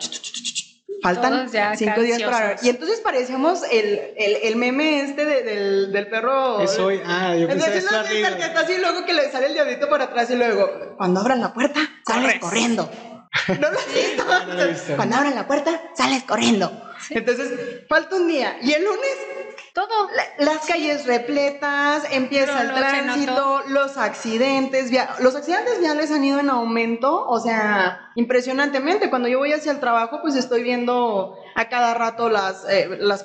Faltan 1.01 1.49
5 1.49 2.01
días 2.03 2.21
para... 2.23 2.57
Y 2.61 2.71
entonces 2.71 3.01
parecíamos 3.01 3.63
el, 3.71 4.01
el, 4.17 4.37
el 4.43 4.57
meme 4.57 5.03
este 5.03 5.25
del, 5.25 5.93
del, 5.93 6.09
perro... 6.09 6.61
Es 6.61 6.77
hoy, 6.77 7.01
ah, 7.07 7.37
yo 7.37 7.47
pensé 7.47 7.71
que 7.73 7.83
no, 7.83 8.01
el 8.01 8.37
que 8.37 8.45
está 8.45 8.61
así 8.61 8.79
luego 8.79 9.07
que 9.07 9.13
le 9.13 9.31
sale 9.31 9.47
el 9.47 9.55
diablito 9.55 9.89
para 9.89 10.05
atrás 10.05 10.29
y 10.31 10.35
luego, 10.35 10.97
cuando 10.97 11.21
abran 11.21 11.41
la 11.41 11.53
puerta, 11.53 11.81
sales 12.05 12.41
corriendo. 12.41 12.91
¿No 13.49 13.71
lo 13.71 13.79
has 13.79 13.95
visto? 13.95 14.97
Cuando 14.97 15.17
abran 15.17 15.35
la 15.35 15.47
puerta, 15.47 15.81
sales 15.95 16.25
corriendo. 16.25 16.71
Entonces, 17.11 17.85
falta 17.89 18.17
un 18.17 18.29
día. 18.29 18.59
Y 18.63 18.73
el 18.73 18.85
lunes 18.85 19.17
todo. 19.79 20.09
las 20.39 20.67
calles 20.67 21.07
repletas, 21.07 22.05
empieza 22.11 22.63
el 22.63 22.75
tránsito, 22.75 23.63
los 23.69 23.97
accidentes, 23.97 24.91
los 25.21 25.37
accidentes 25.37 25.79
viales 25.79 26.11
han 26.11 26.25
ido 26.25 26.41
en 26.41 26.51
aumento, 26.51 27.25
o 27.29 27.39
sea, 27.39 28.11
impresionantemente. 28.17 29.09
Cuando 29.09 29.29
yo 29.29 29.39
voy 29.39 29.53
hacia 29.53 29.71
el 29.71 29.79
trabajo, 29.79 30.19
pues 30.21 30.35
estoy 30.35 30.65
viendo 30.65 31.37
a 31.55 31.69
cada 31.69 31.95
rato 31.95 32.29
las, 32.29 32.69
eh, 32.69 32.89
las, 32.99 33.25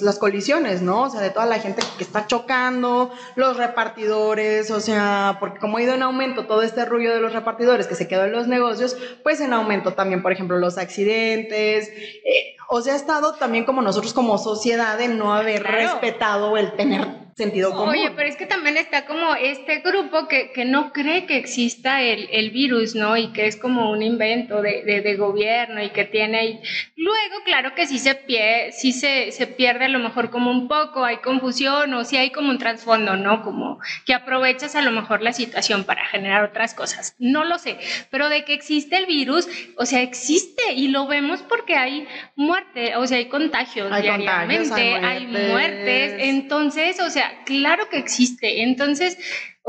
las 0.00 0.18
colisiones, 0.20 0.82
¿no? 0.82 1.02
O 1.02 1.10
sea, 1.10 1.20
de 1.20 1.30
toda 1.30 1.46
la 1.46 1.58
gente 1.58 1.82
que 1.96 2.04
está 2.04 2.28
chocando, 2.28 3.10
los 3.34 3.56
repartidores, 3.56 4.70
o 4.70 4.78
sea, 4.78 5.38
porque 5.40 5.58
como 5.58 5.78
ha 5.78 5.82
ido 5.82 5.94
en 5.94 6.02
aumento 6.04 6.46
todo 6.46 6.62
este 6.62 6.84
rollo 6.84 7.12
de 7.12 7.20
los 7.20 7.32
repartidores 7.32 7.88
que 7.88 7.96
se 7.96 8.06
quedó 8.06 8.24
en 8.24 8.32
los 8.32 8.46
negocios, 8.46 8.96
pues 9.24 9.40
en 9.40 9.52
aumento 9.52 9.94
también, 9.94 10.22
por 10.22 10.30
ejemplo, 10.30 10.58
los 10.58 10.78
accidentes. 10.78 11.88
Eh, 11.88 12.47
o 12.68 12.80
sea, 12.82 12.92
ha 12.92 12.96
estado 12.96 13.32
también 13.34 13.64
como 13.64 13.82
nosotros 13.82 14.12
como 14.12 14.38
sociedad 14.38 14.98
de 14.98 15.08
no 15.08 15.32
haber 15.34 15.62
respetado 15.62 16.56
el 16.56 16.76
tener 16.76 17.27
sentido 17.38 17.70
común. 17.70 17.90
Oye, 17.90 18.10
pero 18.16 18.28
es 18.28 18.36
que 18.36 18.46
también 18.46 18.76
está 18.76 19.06
como 19.06 19.34
este 19.36 19.78
grupo 19.78 20.26
que, 20.26 20.50
que 20.50 20.64
no 20.64 20.92
cree 20.92 21.24
que 21.24 21.36
exista 21.36 22.02
el, 22.02 22.28
el, 22.32 22.50
virus, 22.50 22.96
¿no? 22.96 23.16
Y 23.16 23.28
que 23.28 23.46
es 23.46 23.56
como 23.56 23.90
un 23.92 24.02
invento 24.02 24.60
de, 24.60 24.82
de, 24.82 25.16
gobierno 25.16 25.82
y 25.82 25.90
que 25.90 26.04
tiene... 26.04 26.60
Luego, 26.96 27.36
claro 27.44 27.74
que 27.76 27.86
sí 27.86 27.98
se, 27.98 28.16
pie, 28.16 28.72
sí 28.72 28.92
se, 28.92 29.30
se 29.30 29.46
pierde 29.46 29.84
a 29.84 29.88
lo 29.88 30.00
mejor 30.00 30.30
como 30.30 30.50
un 30.50 30.66
poco, 30.66 31.04
hay 31.04 31.18
confusión 31.18 31.94
o 31.94 32.04
sí 32.04 32.16
hay 32.16 32.30
como 32.30 32.50
un 32.50 32.58
trasfondo, 32.58 33.16
¿no? 33.16 33.42
Como 33.42 33.78
que 34.04 34.14
aprovechas 34.14 34.74
a 34.74 34.82
lo 34.82 34.90
mejor 34.90 35.22
la 35.22 35.32
situación 35.32 35.84
para 35.84 36.06
generar 36.06 36.42
otras 36.44 36.74
cosas. 36.74 37.14
No 37.20 37.44
lo 37.44 37.58
sé, 37.58 37.78
pero 38.10 38.28
de 38.28 38.44
que 38.44 38.54
existe 38.54 38.96
el 38.96 39.06
virus, 39.06 39.48
o 39.76 39.86
sea, 39.86 40.02
existe 40.02 40.72
y 40.74 40.88
lo 40.88 41.06
vemos 41.06 41.42
porque 41.42 41.76
hay 41.76 42.08
muerte, 42.34 42.96
o 42.96 43.06
sea, 43.06 43.18
hay 43.18 43.26
contagios 43.26 43.88
diariamente, 44.02 44.96
hay 44.96 45.26
muertes, 45.28 46.14
entonces, 46.18 46.98
o 47.00 47.10
sea, 47.10 47.27
claro 47.44 47.88
que 47.88 47.98
existe. 47.98 48.62
Entonces, 48.62 49.18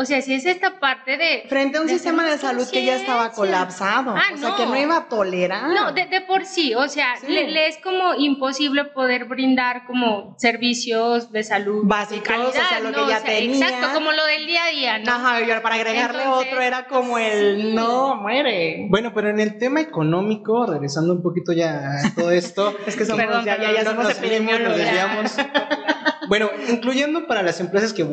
o 0.01 0.05
sea, 0.05 0.21
si 0.21 0.33
es 0.33 0.45
esta 0.45 0.79
parte 0.79 1.17
de... 1.17 1.43
Frente 1.49 1.77
a 1.77 1.81
un 1.81 1.89
sistema 1.89 2.23
de 2.23 2.37
salud 2.37 2.65
que 2.71 2.85
ya 2.85 2.95
estaba 2.95 3.33
colapsado, 3.33 4.15
ah, 4.15 4.33
o 4.33 4.37
sea, 4.37 4.55
que 4.55 4.65
no 4.65 4.77
iba 4.77 4.95
a 4.95 5.09
tolerar. 5.09 5.73
No, 5.73 5.91
de, 5.91 6.21
por 6.25 6.45
sí, 6.45 6.73
o 6.73 6.87
sea, 6.87 7.15
le, 7.27 7.67
es 7.67 7.79
como 7.79 8.13
imposible 8.15 8.85
poder 8.85 9.25
brindar 9.25 9.85
como 9.85 10.35
servicios 10.37 11.33
de 11.33 11.43
salud 11.43 11.81
básicos, 11.83 12.33
o 12.47 12.51
sea, 12.53 12.79
lo 12.79 12.93
que 12.93 13.09
ya 13.09 13.21
tenía. 13.21 13.67
Exacto, 13.67 13.89
como 13.93 14.13
lo 14.13 14.25
del 14.25 14.47
día 14.47 14.63
a 14.63 14.69
día, 14.69 14.99
¿no? 14.99 15.11
Ajá, 15.11 15.41
y 15.41 15.47
para 15.61 15.75
agregarle 15.75 16.27
otro 16.27 16.61
era 16.61 16.87
como 16.87 17.17
el 17.17 17.75
no, 17.75 18.15
muere. 18.15 18.87
Bueno, 18.89 19.11
pero 19.13 19.29
en 19.29 19.41
el 19.41 19.57
tema 19.57 19.81
económico, 19.81 20.65
regresando 20.65 21.11
un 21.11 21.21
poquito 21.21 21.51
ya 21.51 21.97
a 22.05 22.15
todo 22.15 22.31
esto, 22.31 22.73
es 22.87 22.95
que 22.95 23.03
somos, 23.03 23.43
ya, 23.43 23.57
ya, 23.57 23.73
ya, 23.73 23.83
somos 23.83 24.05
nos 24.05 24.17
desviamos. 24.21 25.35
Bueno, 26.29 26.49
incluyendo 26.69 27.27
para 27.27 27.43
las 27.43 27.59
empresas 27.59 27.91
que 27.91 28.07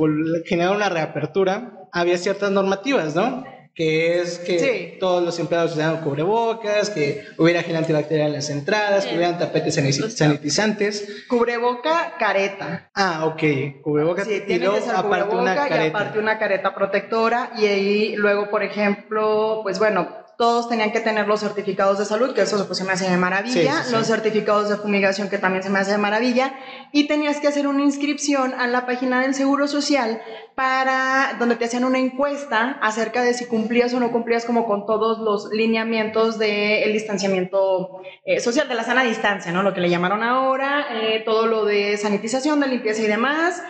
generaron 0.45 0.77
una 0.77 0.89
reapertura, 0.89 1.89
había 1.93 2.19
ciertas 2.19 2.51
normativas, 2.51 3.15
¿no? 3.15 3.45
que 3.77 4.23
es 4.23 4.39
que 4.39 4.97
todos 4.99 5.23
los 5.23 5.39
empleados 5.39 5.75
usaran 5.75 6.01
cubrebocas, 6.01 6.89
que 6.89 7.27
hubiera 7.37 7.63
gel 7.63 7.77
antibacterial 7.77 8.29
en 8.29 8.33
las 8.33 8.49
entradas, 8.49 9.05
que 9.05 9.15
hubieran 9.15 9.39
tapetes 9.39 9.75
sanitizantes. 9.75 11.27
Cubreboca, 11.29 12.15
careta. 12.19 12.89
Ah, 12.95 13.27
ok, 13.27 13.83
cubreboca 13.83 14.25
sí, 14.25 14.43
y 14.49 14.59
luego 14.59 14.79
aparte 14.95 15.37
una 15.37 15.55
careta. 15.55 15.85
Y 15.85 15.89
aparte 15.91 16.19
una 16.19 16.39
careta 16.39 16.75
protectora 16.75 17.53
y 17.59 17.67
ahí 17.67 18.17
luego, 18.17 18.49
por 18.49 18.63
ejemplo, 18.63 19.61
pues 19.63 19.79
bueno, 19.79 20.09
todos 20.37 20.69
tenían 20.69 20.93
que 20.93 21.01
tener 21.01 21.27
los 21.27 21.41
certificados 21.41 21.99
de 21.99 22.05
salud, 22.05 22.35
que 22.35 22.43
eso 22.43 22.67
pues, 22.67 22.79
se 22.79 22.85
me 22.85 22.93
hace 22.93 23.09
de 23.11 23.17
maravilla, 23.17 23.85
los 23.91 24.07
certificados 24.07 24.69
de 24.69 24.77
fumigación, 24.77 25.29
que 25.29 25.39
también 25.39 25.63
se 25.63 25.71
me 25.71 25.79
hace 25.79 25.93
de 25.93 25.99
maravilla, 25.99 26.55
y 26.93 27.07
tenías 27.07 27.41
que 27.41 27.49
hacer 27.49 27.67
una 27.67 27.83
inscripción 27.83 28.55
a 28.55 28.67
la 28.67 28.87
página 28.87 29.23
del 29.23 29.35
Seguro 29.35 29.67
Social 29.67 30.21
para 30.55 31.37
donde 31.39 31.57
te 31.57 31.67
hacían 31.67 31.85
una 31.85 31.99
encuesta 31.99 32.79
acerca 32.83 33.23
de 33.23 33.35
si 33.35 33.47
cumplías 33.47 33.93
o 33.95 34.01
no 34.01 34.13
cumplías 34.13 34.45
como 34.45 34.67
con 34.67 34.87
todos 34.87 35.19
los 35.19 35.51
lineamientos 35.53 36.39
del 36.39 36.93
distanciamiento 36.93 38.03
eh, 38.25 38.41
social, 38.41 38.69
de 38.69 38.75
la 38.75 38.85
sana 38.85 39.05
distancia, 39.05 39.53
¿no? 39.53 39.63
Lo 39.63 39.75
que 39.75 39.81
le 39.81 39.91
llamaron 39.91 40.23
ahora, 40.23 40.87
eh, 40.93 41.23
todo 41.25 41.47
lo 41.47 41.65
de 41.65 41.97
sanitización, 41.97 42.61
de 42.61 42.69
limpieza 42.69 43.03
y 43.03 43.07
demás. 43.07 43.63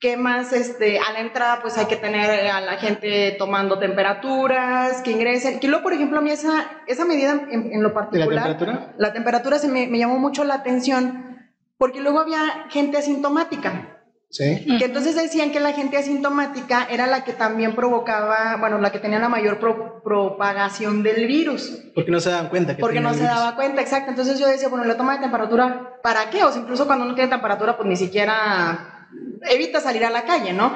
¿Qué 0.00 0.16
más? 0.16 0.52
Este, 0.52 1.00
a 1.00 1.12
la 1.12 1.20
entrada, 1.20 1.58
pues 1.60 1.76
hay 1.76 1.86
que 1.86 1.96
tener 1.96 2.48
a 2.48 2.60
la 2.60 2.76
gente 2.76 3.34
tomando 3.36 3.80
temperaturas, 3.80 5.02
que 5.02 5.10
ingresen. 5.10 5.58
Que 5.58 5.66
luego, 5.66 5.82
por 5.82 5.92
ejemplo, 5.92 6.18
a 6.18 6.22
mí 6.22 6.30
esa, 6.30 6.70
esa 6.86 7.04
medida 7.04 7.48
en, 7.50 7.82
lo 7.82 7.92
particular. 7.92 8.28
¿La 8.28 8.44
temperatura? 8.44 8.94
La 8.96 9.12
temperatura 9.12 9.58
se 9.58 9.66
me, 9.66 9.88
me, 9.88 9.98
llamó 9.98 10.20
mucho 10.20 10.44
la 10.44 10.54
atención, 10.54 11.50
porque 11.78 12.00
luego 12.00 12.20
había 12.20 12.66
gente 12.70 12.96
asintomática. 12.96 13.96
Sí. 14.30 14.66
Que 14.78 14.84
entonces 14.84 15.16
decían 15.16 15.50
que 15.50 15.58
la 15.58 15.72
gente 15.72 15.96
asintomática 15.96 16.86
era 16.88 17.08
la 17.08 17.24
que 17.24 17.32
también 17.32 17.74
provocaba, 17.74 18.56
bueno, 18.60 18.78
la 18.78 18.92
que 18.92 19.00
tenía 19.00 19.18
la 19.18 19.28
mayor 19.28 19.58
propagación 19.58 21.02
del 21.02 21.26
virus. 21.26 21.76
Porque 21.96 22.12
no 22.12 22.20
se 22.20 22.30
daban 22.30 22.50
cuenta. 22.50 22.76
Que 22.76 22.80
porque 22.80 23.00
no 23.00 23.14
se 23.14 23.24
daba 23.24 23.56
cuenta, 23.56 23.80
exacto. 23.80 24.10
Entonces 24.10 24.38
yo 24.38 24.46
decía, 24.46 24.68
bueno, 24.68 24.84
la 24.84 24.96
toma 24.96 25.14
de 25.14 25.22
temperatura, 25.22 25.98
¿para 26.04 26.30
qué? 26.30 26.44
O 26.44 26.52
sea, 26.52 26.60
incluso 26.60 26.86
cuando 26.86 27.04
no 27.04 27.16
tiene 27.16 27.30
temperatura, 27.30 27.76
pues 27.76 27.88
ni 27.88 27.96
siquiera 27.96 28.97
evita 29.50 29.80
salir 29.80 30.04
a 30.04 30.10
la 30.10 30.24
calle, 30.24 30.52
¿no? 30.52 30.74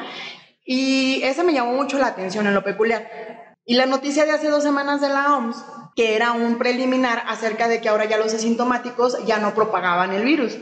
Y 0.64 1.22
esa 1.24 1.42
me 1.42 1.52
llamó 1.52 1.72
mucho 1.72 1.98
la 1.98 2.08
atención 2.08 2.46
en 2.46 2.54
lo 2.54 2.64
peculiar. 2.64 3.56
Y 3.64 3.74
la 3.74 3.86
noticia 3.86 4.24
de 4.24 4.32
hace 4.32 4.48
dos 4.48 4.62
semanas 4.62 5.00
de 5.00 5.08
la 5.08 5.36
OMS, 5.36 5.64
que 5.94 6.16
era 6.16 6.32
un 6.32 6.58
preliminar 6.58 7.24
acerca 7.28 7.68
de 7.68 7.80
que 7.80 7.88
ahora 7.88 8.06
ya 8.06 8.18
los 8.18 8.34
asintomáticos 8.34 9.24
ya 9.26 9.38
no 9.38 9.54
propagaban 9.54 10.12
el 10.12 10.24
virus. 10.24 10.56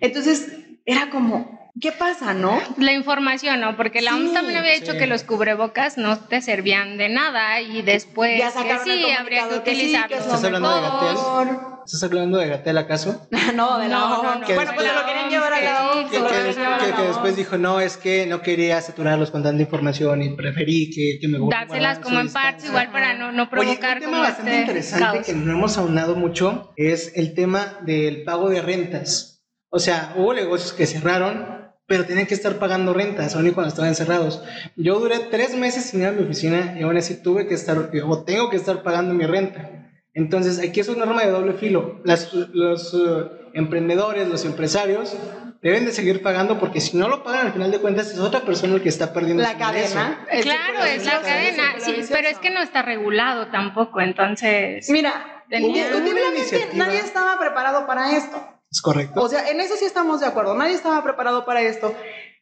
Entonces, 0.00 0.48
era 0.86 1.10
como, 1.10 1.59
¿Qué 1.78 1.92
pasa, 1.92 2.34
no? 2.34 2.60
La 2.78 2.92
información, 2.92 3.60
¿no? 3.60 3.76
Porque 3.76 4.00
la 4.00 4.14
OMS 4.14 4.32
también 4.32 4.58
había 4.58 4.74
dicho 4.74 4.94
que 4.94 5.06
los 5.06 5.22
cubrebocas 5.22 5.98
no 5.98 6.18
te 6.18 6.40
servían 6.40 6.98
de 6.98 7.08
nada 7.08 7.60
y 7.60 7.82
después 7.82 8.38
ya 8.38 8.50
que 8.50 8.78
sí, 8.84 9.04
habría 9.10 9.48
que 9.48 9.56
utilizarlos. 9.56 10.20
¿Estás 10.20 10.44
hablando 10.44 10.74
de 10.74 10.80
Gatel? 10.80 11.56
¿Estás 11.84 12.02
hablando 12.02 12.38
de 12.38 12.48
Gatel 12.48 12.78
acaso? 12.78 13.28
no, 13.54 13.78
de 13.78 13.88
la 13.88 13.98
no, 13.98 14.22
no, 14.22 14.46
Bueno, 14.46 14.72
pues 14.74 14.94
lo 14.94 15.06
querían 15.06 15.30
llevar 15.30 15.52
a 15.52 15.60
la 15.60 15.92
OMS. 15.92 16.10
Que, 16.10 17.02
después 17.02 17.36
dijo, 17.36 17.56
no, 17.56 17.80
es 17.80 17.96
que 17.96 18.26
no 18.26 18.42
quería 18.42 18.80
saturarlos 18.80 19.30
con 19.30 19.42
tanta 19.42 19.62
información 19.62 20.22
y 20.22 20.30
preferí 20.30 20.90
que, 20.90 21.18
que 21.20 21.28
me 21.28 21.38
Dárselas 21.50 21.98
como 22.00 22.20
en 22.20 22.32
partes, 22.32 22.66
igual 22.66 22.90
para 22.90 23.14
no, 23.14 23.32
no 23.32 23.48
provocar 23.48 23.96
Oye, 23.96 24.06
un 24.06 24.12
tema 24.12 24.22
bastante 24.22 24.50
este 24.50 24.60
interesante 24.60 25.22
que 25.24 25.32
no 25.34 25.52
hemos 25.52 25.78
aunado 25.78 26.16
mucho 26.16 26.72
es 26.76 27.12
el 27.16 27.34
tema 27.34 27.78
del 27.82 28.24
pago 28.24 28.48
de 28.48 28.60
rentas. 28.60 29.42
O 29.70 29.78
sea, 29.78 30.14
hubo 30.16 30.34
negocios 30.34 30.72
que 30.72 30.86
cerraron 30.86 31.59
pero 31.90 32.06
tenían 32.06 32.28
que 32.28 32.34
estar 32.34 32.60
pagando 32.60 32.94
rentas, 32.94 33.34
aún 33.34 33.48
y 33.48 33.50
cuando 33.50 33.70
estaban 33.70 33.88
encerrados. 33.88 34.40
Yo 34.76 35.00
duré 35.00 35.18
tres 35.28 35.56
meses 35.56 35.86
sin 35.86 36.02
ir 36.02 36.06
a 36.06 36.12
mi 36.12 36.22
oficina 36.22 36.76
y 36.78 36.84
aún 36.84 36.96
así 36.96 37.20
tuve 37.20 37.48
que 37.48 37.54
estar, 37.54 37.90
o 38.06 38.22
tengo 38.22 38.48
que 38.48 38.54
estar 38.54 38.84
pagando 38.84 39.12
mi 39.12 39.26
renta. 39.26 39.90
Entonces, 40.14 40.60
aquí 40.60 40.78
es 40.78 40.88
una 40.88 41.04
norma 41.04 41.24
de 41.24 41.32
doble 41.32 41.54
filo. 41.54 42.00
los 42.04 42.94
uh, 42.94 43.30
emprendedores, 43.54 44.28
los 44.28 44.44
empresarios, 44.44 45.16
deben 45.62 45.84
de 45.84 45.90
seguir 45.90 46.22
pagando 46.22 46.60
porque 46.60 46.80
si 46.80 46.96
no 46.96 47.08
lo 47.08 47.24
pagan 47.24 47.48
al 47.48 47.52
final 47.54 47.72
de 47.72 47.80
cuentas 47.80 48.12
es 48.12 48.20
otra 48.20 48.42
persona 48.42 48.76
el 48.76 48.82
que 48.82 48.88
está 48.88 49.12
perdiendo 49.12 49.42
la 49.42 49.58
cadena. 49.58 50.24
Claro 50.42 50.84
es 50.84 51.04
la 51.04 51.20
cadena. 51.20 51.74
sí, 51.80 52.04
pero 52.08 52.28
es 52.28 52.38
que 52.38 52.50
no 52.50 52.62
está 52.62 52.82
regulado 52.82 53.48
tampoco 53.48 54.00
entonces 54.00 54.88
mira 54.88 55.44
indiscutiblemente 55.50 56.68
nadie 56.74 57.00
estaba 57.00 57.38
preparado 57.38 57.86
para 57.86 58.16
esto 58.16 58.59
es 58.70 58.80
correcto. 58.80 59.20
O 59.20 59.28
sea, 59.28 59.48
en 59.50 59.60
eso 59.60 59.74
sí 59.76 59.84
estamos 59.84 60.20
de 60.20 60.26
acuerdo. 60.26 60.54
Nadie 60.54 60.74
estaba 60.74 61.02
preparado 61.02 61.44
para 61.44 61.62
esto. 61.62 61.94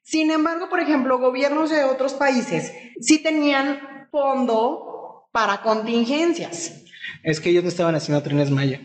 Sin 0.02 0.30
embargo, 0.30 0.68
por 0.68 0.80
ejemplo, 0.80 1.18
gobiernos 1.18 1.70
de 1.70 1.84
otros 1.84 2.14
países 2.14 2.72
sí 3.00 3.22
tenían 3.22 4.08
fondo 4.10 5.28
para 5.32 5.62
contingencias. 5.62 6.82
Es 7.22 7.40
que 7.40 7.50
ellos 7.50 7.62
no 7.62 7.68
estaban 7.68 7.94
haciendo 7.94 8.22
trenes 8.22 8.50
Maya. 8.50 8.80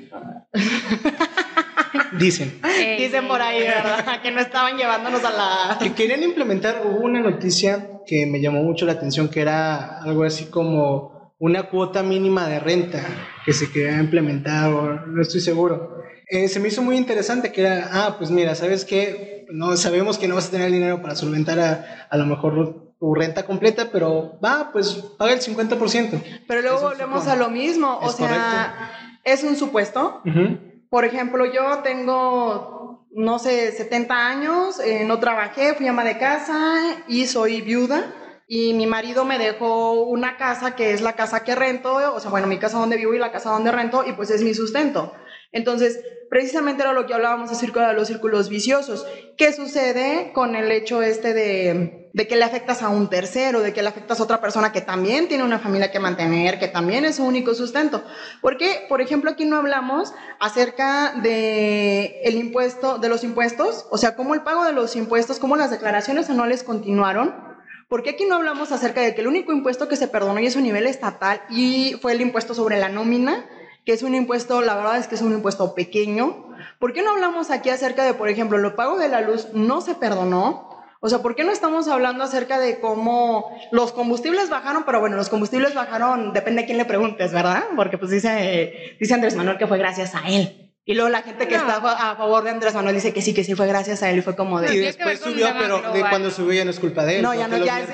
Dicen. 2.19 2.61
Dicen 2.97 3.27
por 3.27 3.41
ahí, 3.41 3.61
¿verdad? 3.61 4.21
que 4.21 4.31
no 4.31 4.39
estaban 4.39 4.77
llevándonos 4.77 5.23
a 5.23 5.31
la... 5.31 5.77
Que 5.79 5.93
querían 5.93 6.23
implementar, 6.23 6.83
hubo 6.85 6.99
una 6.99 7.19
noticia 7.21 8.01
que 8.05 8.25
me 8.25 8.41
llamó 8.41 8.63
mucho 8.63 8.85
la 8.85 8.93
atención, 8.93 9.29
que 9.29 9.41
era 9.41 9.99
algo 10.01 10.23
así 10.23 10.45
como 10.45 11.33
una 11.39 11.63
cuota 11.63 12.03
mínima 12.03 12.47
de 12.47 12.59
renta 12.59 13.03
que 13.45 13.53
se 13.53 13.71
quería 13.71 13.99
implementar, 13.99 15.07
no 15.07 15.21
estoy 15.21 15.41
seguro. 15.41 15.92
Eh, 16.33 16.47
se 16.47 16.59
me 16.59 16.69
hizo 16.69 16.81
muy 16.81 16.97
interesante 16.97 17.51
que 17.51 17.61
era, 17.61 17.89
ah, 17.91 18.15
pues 18.17 18.31
mira, 18.31 18.55
¿sabes 18.55 18.85
qué? 18.85 19.45
No, 19.51 19.77
sabemos 19.77 20.17
que 20.17 20.27
no 20.27 20.33
vas 20.33 20.47
a 20.47 20.49
tener 20.49 20.71
dinero 20.71 20.99
para 20.99 21.13
solventar 21.13 21.59
a, 21.59 22.07
a 22.09 22.17
lo 22.17 22.25
mejor 22.25 22.95
tu 22.99 23.13
renta 23.13 23.45
completa, 23.45 23.89
pero 23.91 24.39
va, 24.43 24.71
pues 24.73 24.93
paga 25.19 25.33
el 25.33 25.41
50%. 25.41 26.23
Pero 26.47 26.61
luego 26.63 26.81
volvemos 26.81 27.27
a 27.27 27.35
lo 27.35 27.51
mismo, 27.51 27.99
o 28.01 28.09
sea, 28.09 28.89
es 29.23 29.43
un 29.43 29.55
supuesto. 29.55 30.23
Por 30.89 31.05
ejemplo, 31.05 31.45
yo 31.45 31.81
tengo, 31.83 33.05
no 33.11 33.37
sé, 33.37 33.71
70 33.71 34.27
años, 34.27 34.79
eh, 34.79 35.03
no 35.05 35.19
trabajé, 35.19 35.75
fui 35.75 35.85
ama 35.85 36.03
de 36.03 36.17
casa 36.17 37.03
y 37.07 37.27
soy 37.27 37.61
viuda. 37.61 38.11
Y 38.47 38.73
mi 38.73 38.87
marido 38.87 39.23
me 39.23 39.37
dejó 39.37 40.01
una 40.01 40.35
casa 40.37 40.75
que 40.75 40.93
es 40.93 41.01
la 41.01 41.13
casa 41.13 41.43
que 41.43 41.53
rento, 41.53 41.95
o 42.15 42.19
sea, 42.19 42.31
bueno, 42.31 42.47
mi 42.47 42.57
casa 42.57 42.79
donde 42.79 42.97
vivo 42.97 43.13
y 43.13 43.19
la 43.19 43.31
casa 43.31 43.51
donde 43.51 43.71
rento, 43.71 44.03
y 44.07 44.13
pues 44.13 44.31
es 44.31 44.41
mi 44.41 44.55
sustento. 44.55 45.13
Entonces, 45.53 45.99
precisamente 46.29 46.81
era 46.81 46.93
lo 46.93 47.05
que 47.05 47.13
hablábamos 47.13 47.51
acerca 47.51 47.87
de 47.87 47.93
los 47.93 48.07
círculos 48.07 48.49
viciosos. 48.49 49.05
¿Qué 49.37 49.53
sucede 49.53 50.31
con 50.33 50.55
el 50.55 50.71
hecho 50.71 51.03
este 51.03 51.31
de, 51.31 52.09
de, 52.11 52.27
que 52.27 52.35
le 52.35 52.43
afectas 52.43 52.81
a 52.81 52.89
un 52.89 53.07
tercero, 53.07 53.61
de 53.61 53.71
que 53.71 53.83
le 53.83 53.89
afectas 53.89 54.19
a 54.19 54.23
otra 54.23 54.41
persona 54.41 54.71
que 54.71 54.81
también 54.81 55.27
tiene 55.27 55.43
una 55.43 55.59
familia 55.59 55.91
que 55.91 55.99
mantener, 55.99 56.57
que 56.57 56.67
también 56.67 57.05
es 57.05 57.17
su 57.17 57.23
único 57.23 57.53
sustento? 57.53 58.03
Porque, 58.41 58.87
por 58.89 58.99
ejemplo, 58.99 59.29
aquí 59.29 59.45
no 59.45 59.57
hablamos 59.57 60.11
acerca 60.39 61.13
de 61.21 62.21
el 62.23 62.35
impuesto, 62.35 62.97
de 62.97 63.09
los 63.09 63.23
impuestos, 63.23 63.85
o 63.91 63.99
sea, 63.99 64.15
cómo 64.15 64.33
el 64.33 64.41
pago 64.41 64.65
de 64.65 64.73
los 64.73 64.95
impuestos, 64.95 65.37
cómo 65.37 65.55
las 65.55 65.69
declaraciones 65.69 66.31
anuales 66.31 66.63
continuaron. 66.63 67.53
Porque 67.89 68.09
aquí 68.09 68.25
no 68.25 68.37
hablamos 68.37 68.71
acerca 68.71 69.01
de 69.01 69.13
que 69.13 69.21
el 69.21 69.27
único 69.27 69.53
impuesto 69.53 69.87
que 69.87 69.97
se 69.97 70.07
perdonó 70.07 70.39
y 70.39 70.47
es 70.47 70.57
a 70.57 70.61
nivel 70.61 70.87
estatal 70.87 71.43
y 71.47 71.93
fue 72.01 72.13
el 72.13 72.21
impuesto 72.21 72.55
sobre 72.55 72.79
la 72.79 72.89
nómina, 72.89 73.45
que 73.85 73.93
es 73.93 74.03
un 74.03 74.15
impuesto, 74.15 74.61
la 74.61 74.75
verdad 74.75 74.97
es 74.97 75.07
que 75.07 75.15
es 75.15 75.21
un 75.21 75.33
impuesto 75.33 75.75
pequeño. 75.75 76.47
¿Por 76.79 76.93
qué 76.93 77.01
no 77.01 77.11
hablamos 77.11 77.51
aquí 77.51 77.69
acerca 77.69 78.03
de, 78.03 78.13
por 78.13 78.29
ejemplo, 78.29 78.57
lo 78.57 78.75
pago 78.75 78.97
de 78.97 79.09
la 79.09 79.21
luz 79.21 79.49
no 79.53 79.81
se 79.81 79.95
perdonó? 79.95 80.73
O 81.01 81.09
sea, 81.09 81.19
¿por 81.19 81.35
qué 81.35 81.43
no 81.43 81.51
estamos 81.51 81.89
hablando 81.89 82.23
acerca 82.23 82.59
de 82.59 82.79
cómo 82.79 83.53
los 83.71 83.91
combustibles 83.91 84.49
bajaron? 84.49 84.83
Pero 84.85 85.01
bueno, 85.01 85.17
los 85.17 85.27
combustibles 85.27 85.73
bajaron, 85.73 86.31
depende 86.31 86.61
de 86.61 86.65
quién 86.65 86.77
le 86.77 86.85
preguntes, 86.85 87.33
¿verdad? 87.33 87.65
Porque 87.75 87.97
pues 87.97 88.09
dice, 88.09 88.95
dice 89.01 89.13
Andrés 89.13 89.35
Manuel 89.35 89.57
que 89.57 89.67
fue 89.67 89.77
gracias 89.77 90.15
a 90.15 90.29
él. 90.29 90.62
Y 90.85 90.95
luego 90.95 91.07
la 91.09 91.21
gente 91.21 91.47
que 91.47 91.55
está 91.55 91.77
a 91.77 92.15
favor 92.17 92.43
de 92.43 92.49
Andrés 92.49 92.73
Manuel 92.73 92.95
dice 92.95 93.13
que 93.13 93.21
sí, 93.21 93.33
que 93.33 93.45
sí 93.45 93.55
fue 93.55 93.67
gracias 93.67 94.03
a 94.03 94.09
él 94.09 94.17
y 94.17 94.21
fue 94.21 94.35
como 94.35 94.59
de... 94.59 94.75
Y 94.75 94.79
después 94.79 95.17
subió, 95.17 95.47
pero 95.57 95.81
de 95.93 96.01
cuando 96.01 96.29
subió 96.29 96.55
ya 96.55 96.65
no 96.65 96.71
es 96.71 96.79
culpa 96.81 97.05
de 97.05 97.17
él. 97.17 97.21
No, 97.21 97.33
ya 97.33 97.47
no, 97.47 97.55
ya, 97.55 97.79
es, 97.79 97.87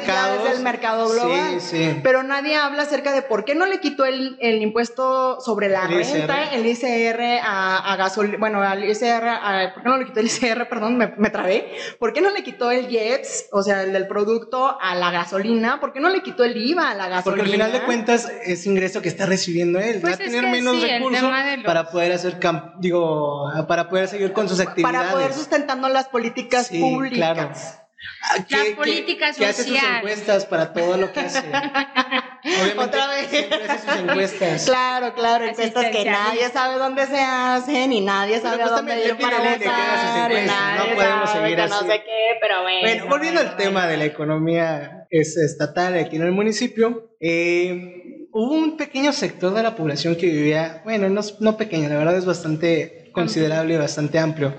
el 0.57 0.63
mercado 0.63 1.07
global. 1.07 1.61
Sí, 1.61 1.77
sí. 1.77 1.99
Pero 2.01 2.23
nadie 2.23 2.55
habla 2.55 2.81
acerca 2.81 3.13
de 3.13 3.21
por 3.21 3.45
qué 3.45 3.53
no 3.53 3.67
le 3.67 3.79
quitó 3.79 4.05
el, 4.05 4.37
el 4.41 4.63
impuesto 4.63 5.39
sobre 5.39 5.69
la 5.69 5.85
renta, 5.85 6.51
el 6.51 6.65
ICR 6.65 7.41
a, 7.43 7.93
a 7.93 7.95
gasolina, 7.95 8.37
bueno, 8.39 8.63
al 8.63 8.83
ICR, 8.83 9.27
a, 9.27 9.71
¿por 9.75 9.83
qué 9.83 9.89
no 9.89 9.97
le 9.97 10.05
quitó 10.05 10.19
el 10.21 10.25
ICR? 10.25 10.67
Perdón, 10.67 10.97
me, 10.97 11.13
me 11.15 11.29
trabé. 11.29 11.71
¿Por 11.99 12.11
qué 12.11 12.21
no 12.21 12.31
le 12.31 12.41
quitó 12.41 12.71
el 12.71 12.87
JETS, 12.87 13.49
o 13.51 13.61
sea, 13.61 13.83
el 13.83 13.93
del 13.93 14.07
producto 14.07 14.79
a 14.81 14.95
la 14.95 15.11
gasolina? 15.11 15.79
¿Por 15.79 15.93
qué 15.93 15.99
no 15.99 16.09
le 16.09 16.23
quitó 16.23 16.43
el 16.43 16.57
IVA 16.57 16.89
a 16.89 16.95
la 16.95 17.07
gasolina? 17.07 17.23
Porque 17.23 17.41
al 17.41 17.49
final 17.49 17.71
de 17.71 17.83
cuentas 17.83 18.31
es 18.43 18.65
ingreso 18.65 19.03
que 19.03 19.09
está 19.09 19.27
recibiendo 19.27 19.77
él. 19.77 19.99
Pues 20.01 20.13
Va 20.13 20.15
a 20.15 20.17
tener 20.17 20.47
menos 20.47 20.81
recursos 20.81 21.29
para 21.63 21.91
poder 21.91 22.13
hacer 22.13 22.39
digo, 22.79 23.45
para 23.67 23.89
poder 23.89 24.07
seguir 24.07 24.33
con 24.33 24.49
sus 24.49 24.59
actividades. 24.59 24.99
Para 24.99 25.11
poder 25.11 25.33
sustentando 25.33 25.89
las 25.89 26.07
políticas 26.07 26.69
públicas. 26.69 27.17
Claro. 27.17 27.51
Las 28.49 28.75
políticas 28.75 29.35
sociales. 29.35 29.59
hace 29.59 29.69
sus 29.69 29.83
encuestas 29.97 30.45
para 30.45 30.71
todo 30.71 30.97
lo 30.97 31.11
que 31.11 31.19
hace. 31.19 31.39
Obviamente, 32.43 32.79
Otra 32.79 33.07
vez. 33.07 33.27
Hace 33.69 33.91
sus 33.91 33.99
encuestas. 34.09 34.65
Claro, 34.65 35.13
claro, 35.13 35.45
encuestas 35.45 35.85
que 35.87 36.05
nadie 36.05 36.49
sabe 36.49 36.77
dónde 36.77 37.05
se 37.07 37.19
hacen 37.19 37.91
y 37.91 38.01
nadie 38.01 38.39
sabe 38.39 38.59
pues 38.63 38.69
dónde 38.69 39.05
ir 39.05 39.17
para 39.17 39.37
votar. 39.39 40.31
No 40.31 40.95
podemos 40.95 41.29
seguir 41.29 41.61
así. 41.61 41.73
No 41.73 41.79
sé 41.81 42.03
qué, 42.03 42.37
pero 42.41 42.61
bueno. 42.61 42.79
Bueno, 42.81 43.05
volviendo 43.09 43.41
al 43.41 43.57
tema 43.57 43.87
de 43.87 43.97
la 43.97 44.05
economía 44.05 45.07
es 45.09 45.37
estatal 45.37 45.97
aquí 45.97 46.15
en 46.15 46.23
el 46.23 46.31
municipio, 46.31 47.15
eh, 47.19 48.18
hubo 48.31 48.53
un 48.53 48.77
pequeño 48.77 49.11
sector 49.13 49.53
de 49.53 49.63
la 49.63 49.75
población 49.75 50.15
que 50.15 50.27
vivía, 50.27 50.81
bueno, 50.83 51.09
no, 51.09 51.21
no 51.39 51.57
pequeño, 51.57 51.89
la 51.89 51.97
verdad 51.97 52.17
es 52.17 52.25
bastante 52.25 53.11
considerable 53.13 53.75
y 53.75 53.77
bastante 53.77 54.19
amplio 54.19 54.55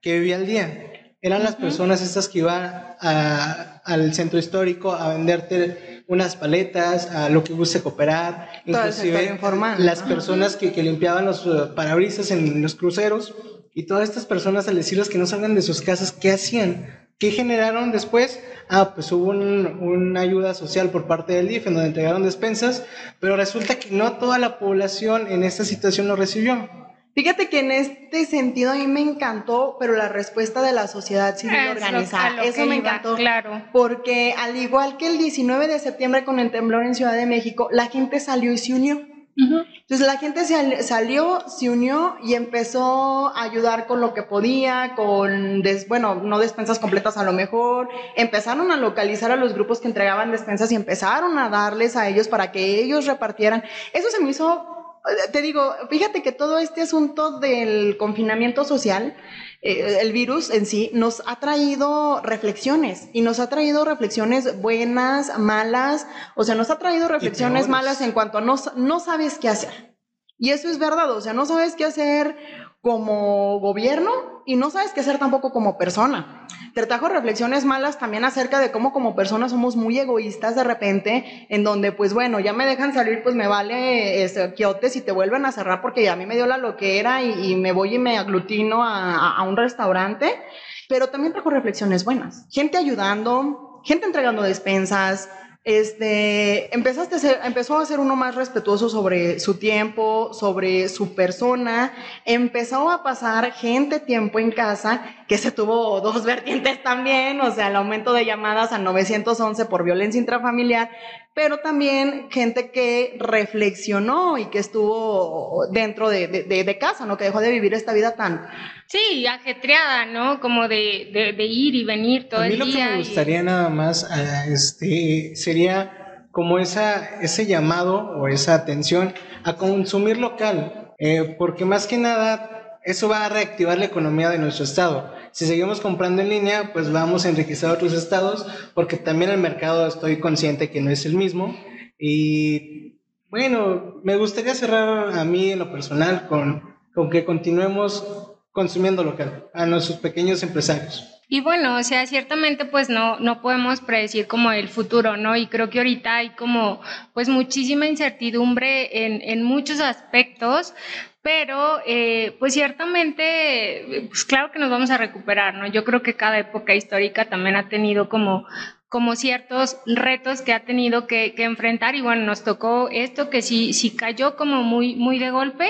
que 0.00 0.18
vivía 0.18 0.36
al 0.36 0.46
día. 0.46 0.90
Eran 1.22 1.42
las 1.42 1.56
personas 1.56 2.02
estas 2.02 2.28
que 2.28 2.40
iban 2.40 2.84
al 3.00 4.14
centro 4.14 4.38
histórico 4.38 4.92
a 4.92 5.14
venderte 5.14 6.04
unas 6.06 6.36
paletas, 6.36 7.10
a 7.10 7.30
lo 7.30 7.42
que 7.42 7.54
guste 7.54 7.80
cooperar, 7.80 8.50
inclusive 8.66 9.38
las 9.78 10.02
personas 10.02 10.56
que, 10.56 10.72
que, 10.72 10.82
limpiaban 10.82 11.24
los 11.24 11.46
uh, 11.46 11.74
parabrisas 11.74 12.30
en 12.30 12.60
los 12.60 12.74
cruceros 12.74 13.34
y 13.72 13.86
todas 13.86 14.06
estas 14.06 14.26
personas 14.26 14.68
al 14.68 14.76
decirles 14.76 15.08
que 15.08 15.16
no 15.16 15.26
salgan 15.26 15.54
de 15.54 15.62
sus 15.62 15.80
casas, 15.80 16.12
¿qué 16.12 16.30
hacían? 16.30 17.08
¿Qué 17.18 17.30
generaron 17.30 17.90
después? 17.90 18.38
Ah, 18.68 18.92
pues 18.94 19.12
hubo 19.12 19.30
una 19.30 20.20
ayuda 20.20 20.54
social 20.54 20.90
por 20.90 21.06
parte 21.06 21.34
del 21.34 21.48
DIF 21.48 21.66
en 21.66 21.74
donde 21.74 21.88
entregaron 21.88 22.22
despensas, 22.22 22.84
pero 23.20 23.36
resulta 23.36 23.78
que 23.78 23.90
no 23.90 24.14
toda 24.14 24.38
la 24.38 24.58
población 24.58 25.26
en 25.30 25.44
esta 25.44 25.64
situación 25.64 26.08
lo 26.08 26.16
recibió. 26.16 26.68
Fíjate 27.14 27.48
que 27.48 27.60
en 27.60 27.70
este 27.70 28.24
sentido 28.26 28.72
a 28.72 28.74
mí 28.74 28.88
me 28.88 29.00
encantó, 29.00 29.76
pero 29.78 29.94
la 29.94 30.08
respuesta 30.08 30.62
de 30.62 30.72
la 30.72 30.88
sociedad 30.88 31.36
civil 31.36 31.56
organizada, 31.70 32.42
eso 32.42 32.66
me 32.66 32.76
encantó. 32.76 33.14
Claro. 33.14 33.62
Porque 33.72 34.34
al 34.36 34.56
igual 34.56 34.96
que 34.96 35.06
el 35.06 35.18
19 35.18 35.68
de 35.68 35.78
septiembre 35.78 36.24
con 36.24 36.40
el 36.40 36.50
temblor 36.50 36.84
en 36.84 36.96
Ciudad 36.96 37.14
de 37.14 37.26
México, 37.26 37.68
la 37.70 37.86
gente 37.86 38.18
salió 38.18 38.52
y 38.52 38.58
se 38.58 38.74
unió. 38.74 39.13
Entonces 39.36 40.06
la 40.06 40.16
gente 40.18 40.44
se 40.44 40.82
salió, 40.82 41.40
se 41.48 41.68
unió 41.68 42.16
y 42.22 42.34
empezó 42.34 43.28
a 43.28 43.42
ayudar 43.42 43.86
con 43.86 44.00
lo 44.00 44.14
que 44.14 44.22
podía, 44.22 44.92
con, 44.94 45.62
bueno, 45.88 46.14
no 46.16 46.38
despensas 46.38 46.78
completas 46.78 47.16
a 47.16 47.24
lo 47.24 47.32
mejor, 47.32 47.88
empezaron 48.16 48.70
a 48.70 48.76
localizar 48.76 49.32
a 49.32 49.36
los 49.36 49.54
grupos 49.54 49.80
que 49.80 49.88
entregaban 49.88 50.30
despensas 50.30 50.70
y 50.70 50.76
empezaron 50.76 51.38
a 51.38 51.48
darles 51.48 51.96
a 51.96 52.08
ellos 52.08 52.28
para 52.28 52.52
que 52.52 52.80
ellos 52.80 53.06
repartieran. 53.06 53.64
Eso 53.92 54.08
se 54.10 54.22
me 54.22 54.30
hizo 54.30 54.83
te 55.32 55.42
digo, 55.42 55.74
fíjate 55.90 56.22
que 56.22 56.32
todo 56.32 56.58
este 56.58 56.82
asunto 56.82 57.38
del 57.38 57.96
confinamiento 57.98 58.64
social, 58.64 59.14
eh, 59.60 59.98
el 60.00 60.12
virus 60.12 60.50
en 60.50 60.64
sí, 60.64 60.90
nos 60.94 61.22
ha 61.26 61.40
traído 61.40 62.20
reflexiones 62.22 63.08
y 63.12 63.20
nos 63.20 63.38
ha 63.38 63.48
traído 63.48 63.84
reflexiones 63.84 64.60
buenas, 64.62 65.38
malas, 65.38 66.06
o 66.36 66.44
sea, 66.44 66.54
nos 66.54 66.70
ha 66.70 66.78
traído 66.78 67.08
reflexiones 67.08 67.68
malas 67.68 68.00
en 68.00 68.12
cuanto 68.12 68.38
a 68.38 68.40
no, 68.40 68.56
no 68.76 69.00
sabes 69.00 69.38
qué 69.38 69.48
hacer. 69.48 69.94
Y 70.38 70.50
eso 70.50 70.68
es 70.68 70.78
verdad, 70.78 71.10
o 71.10 71.20
sea, 71.20 71.32
no 71.32 71.46
sabes 71.46 71.76
qué 71.76 71.84
hacer 71.84 72.36
como 72.84 73.60
gobierno 73.60 74.42
y 74.44 74.56
no 74.56 74.68
sabes 74.68 74.92
qué 74.92 75.00
hacer 75.00 75.18
tampoco 75.18 75.52
como 75.52 75.78
persona. 75.78 76.46
Te 76.74 76.84
trajo 76.84 77.08
reflexiones 77.08 77.64
malas 77.64 77.98
también 77.98 78.26
acerca 78.26 78.60
de 78.60 78.70
cómo 78.70 78.92
como 78.92 79.16
personas 79.16 79.52
somos 79.52 79.74
muy 79.74 79.98
egoístas 79.98 80.54
de 80.54 80.64
repente, 80.64 81.46
en 81.48 81.64
donde 81.64 81.92
pues 81.92 82.12
bueno, 82.12 82.40
ya 82.40 82.52
me 82.52 82.66
dejan 82.66 82.92
salir, 82.92 83.22
pues 83.22 83.34
me 83.34 83.46
vale 83.46 84.22
este, 84.22 84.52
quiotes 84.52 84.96
y 84.96 85.00
te 85.00 85.12
vuelven 85.12 85.46
a 85.46 85.52
cerrar 85.52 85.80
porque 85.80 86.10
a 86.10 86.16
mí 86.16 86.26
me 86.26 86.34
dio 86.34 86.46
la 86.46 86.58
loquera 86.58 87.22
y, 87.22 87.52
y 87.52 87.56
me 87.56 87.72
voy 87.72 87.94
y 87.94 87.98
me 87.98 88.18
aglutino 88.18 88.84
a, 88.84 89.34
a 89.34 89.42
un 89.44 89.56
restaurante, 89.56 90.38
pero 90.86 91.06
también 91.06 91.32
trajo 91.32 91.48
reflexiones 91.48 92.04
buenas. 92.04 92.46
Gente 92.50 92.76
ayudando, 92.76 93.80
gente 93.82 94.04
entregando 94.04 94.42
despensas, 94.42 95.30
este, 95.64 96.74
empezaste 96.74 97.16
a 97.16 97.18
ser, 97.18 97.40
empezó 97.42 97.78
a 97.78 97.86
ser 97.86 97.98
uno 97.98 98.16
más 98.16 98.34
respetuoso 98.34 98.90
sobre 98.90 99.40
su 99.40 99.54
tiempo, 99.54 100.34
sobre 100.34 100.90
su 100.90 101.14
persona, 101.14 101.94
empezó 102.26 102.90
a 102.90 103.02
pasar 103.02 103.50
gente 103.52 103.98
tiempo 103.98 104.38
en 104.38 104.52
casa, 104.52 105.23
que 105.28 105.38
se 105.38 105.50
tuvo 105.50 106.00
dos 106.00 106.24
vertientes 106.26 106.82
también, 106.82 107.40
o 107.40 107.50
sea, 107.50 107.68
el 107.68 107.76
aumento 107.76 108.12
de 108.12 108.24
llamadas 108.24 108.72
a 108.72 108.78
911 108.78 109.64
por 109.66 109.84
violencia 109.84 110.18
intrafamiliar, 110.18 110.90
pero 111.34 111.58
también 111.58 112.28
gente 112.30 112.70
que 112.70 113.16
reflexionó 113.18 114.38
y 114.38 114.46
que 114.46 114.58
estuvo 114.58 115.66
dentro 115.72 116.08
de, 116.08 116.28
de, 116.28 116.78
casa, 116.78 117.06
¿no? 117.06 117.16
Que 117.16 117.24
dejó 117.24 117.40
de 117.40 117.50
vivir 117.50 117.74
esta 117.74 117.92
vida 117.92 118.14
tan... 118.14 118.46
Sí, 118.86 119.26
ajetreada, 119.26 120.06
¿no? 120.06 120.40
Como 120.40 120.68
de, 120.68 121.34
de 121.36 121.44
ir 121.44 121.74
y 121.74 121.84
venir 121.84 122.28
todo 122.28 122.44
el 122.44 122.52
día. 122.52 122.62
A 122.62 122.66
mí 122.66 122.72
lo 122.72 122.78
que 122.78 122.84
me 122.84 122.98
gustaría 122.98 123.42
nada 123.42 123.68
más 123.68 124.08
ah, 124.08 124.46
este, 124.46 125.34
sería 125.34 126.04
como 126.30 126.58
esa, 126.58 127.20
ese 127.20 127.46
llamado 127.46 128.10
o 128.18 128.28
esa 128.28 128.54
atención 128.54 129.14
a 129.44 129.56
consumir 129.56 130.18
local, 130.18 130.92
eh, 130.98 131.36
porque 131.38 131.64
más 131.64 131.86
que 131.86 131.96
nada 131.96 132.53
eso 132.84 133.08
va 133.08 133.24
a 133.24 133.28
reactivar 133.28 133.78
la 133.78 133.86
economía 133.86 134.30
de 134.30 134.38
nuestro 134.38 134.64
estado 134.64 135.12
si 135.34 135.46
seguimos 135.46 135.80
comprando 135.80 136.22
en 136.22 136.28
línea, 136.28 136.72
pues 136.72 136.92
vamos 136.92 137.24
a 137.24 137.28
enriquecer 137.28 137.68
a 137.68 137.72
otros 137.72 137.92
estados, 137.92 138.46
porque 138.72 138.96
también 138.96 139.32
el 139.32 139.40
mercado 139.40 139.84
estoy 139.84 140.20
consciente 140.20 140.70
que 140.70 140.80
no 140.80 140.90
es 140.90 141.06
el 141.06 141.16
mismo. 141.16 141.56
Y 141.98 143.00
bueno, 143.30 144.00
me 144.04 144.14
gustaría 144.14 144.54
cerrar 144.54 145.18
a 145.18 145.24
mí 145.24 145.50
en 145.50 145.58
lo 145.58 145.72
personal 145.72 146.28
con, 146.28 146.76
con 146.94 147.10
que 147.10 147.24
continuemos 147.24 148.06
consumiendo 148.52 149.02
local, 149.02 149.48
a 149.52 149.66
nuestros 149.66 149.98
pequeños 149.98 150.40
empresarios. 150.44 151.13
Y 151.28 151.40
bueno, 151.40 151.76
o 151.76 151.82
sea, 151.82 152.06
ciertamente 152.06 152.64
pues 152.64 152.88
no, 152.88 153.18
no 153.18 153.40
podemos 153.40 153.80
predecir 153.80 154.26
como 154.26 154.52
el 154.52 154.68
futuro, 154.68 155.16
¿no? 155.16 155.36
Y 155.36 155.46
creo 155.46 155.70
que 155.70 155.78
ahorita 155.78 156.16
hay 156.16 156.30
como 156.30 156.80
pues 157.12 157.28
muchísima 157.28 157.86
incertidumbre 157.86 159.04
en, 159.04 159.22
en 159.22 159.42
muchos 159.42 159.80
aspectos, 159.80 160.74
pero 161.22 161.80
eh, 161.86 162.36
pues 162.38 162.52
ciertamente, 162.52 164.06
pues 164.08 164.24
claro 164.26 164.52
que 164.52 164.58
nos 164.58 164.70
vamos 164.70 164.90
a 164.90 164.98
recuperar, 164.98 165.54
¿no? 165.54 165.66
Yo 165.66 165.82
creo 165.82 166.02
que 166.02 166.14
cada 166.14 166.38
época 166.38 166.74
histórica 166.74 167.24
también 167.24 167.56
ha 167.56 167.68
tenido 167.68 168.08
como 168.08 168.46
como 168.94 169.16
ciertos 169.16 169.78
retos 169.86 170.40
que 170.40 170.52
ha 170.52 170.60
tenido 170.60 171.08
que, 171.08 171.34
enfrentar 171.38 171.96
y 171.96 172.00
bueno, 172.00 172.24
nos 172.26 172.44
tocó 172.44 172.88
esto 172.92 173.28
que 173.28 173.42
sí, 173.42 173.72
sí 173.72 173.96
cayó 173.96 174.36
como 174.36 174.62
muy, 174.62 174.94
muy 174.94 175.18
de 175.18 175.32
golpe, 175.32 175.68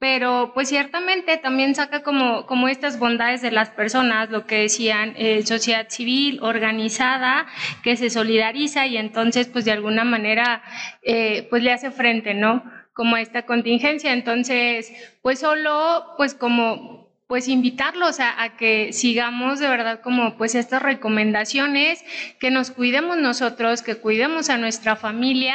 pero 0.00 0.50
pues 0.54 0.68
ciertamente 0.68 1.36
también 1.36 1.76
saca 1.76 2.02
como, 2.02 2.46
como 2.46 2.66
estas 2.66 2.98
bondades 2.98 3.42
de 3.42 3.52
las 3.52 3.70
personas, 3.70 4.30
lo 4.30 4.46
que 4.46 4.62
decían, 4.62 5.14
eh, 5.16 5.46
sociedad 5.46 5.86
civil 5.88 6.40
organizada, 6.42 7.46
que 7.84 7.96
se 7.96 8.10
solidariza 8.10 8.86
y 8.88 8.96
entonces 8.96 9.46
pues 9.46 9.64
de 9.64 9.72
alguna 9.72 10.02
manera 10.02 10.62
eh, 11.02 11.46
pues 11.50 11.62
le 11.62 11.72
hace 11.72 11.92
frente, 11.92 12.34
¿no? 12.34 12.64
como 13.00 13.16
esta 13.16 13.46
contingencia. 13.46 14.12
Entonces, 14.12 14.92
pues 15.22 15.40
solo, 15.40 16.04
pues 16.18 16.34
como 16.34 17.00
pues 17.28 17.46
invitarlos 17.46 18.18
a, 18.18 18.56
que 18.58 18.92
sigamos 18.92 19.60
de 19.60 19.68
verdad 19.68 20.00
como 20.00 20.36
pues 20.36 20.56
estas 20.56 20.82
recomendaciones, 20.82 22.04
que 22.40 22.50
nos 22.50 22.72
cuidemos 22.72 23.18
nosotros, 23.18 23.82
que 23.82 23.94
cuidemos 23.94 24.50
a 24.50 24.58
nuestra 24.58 24.96
familia 24.96 25.54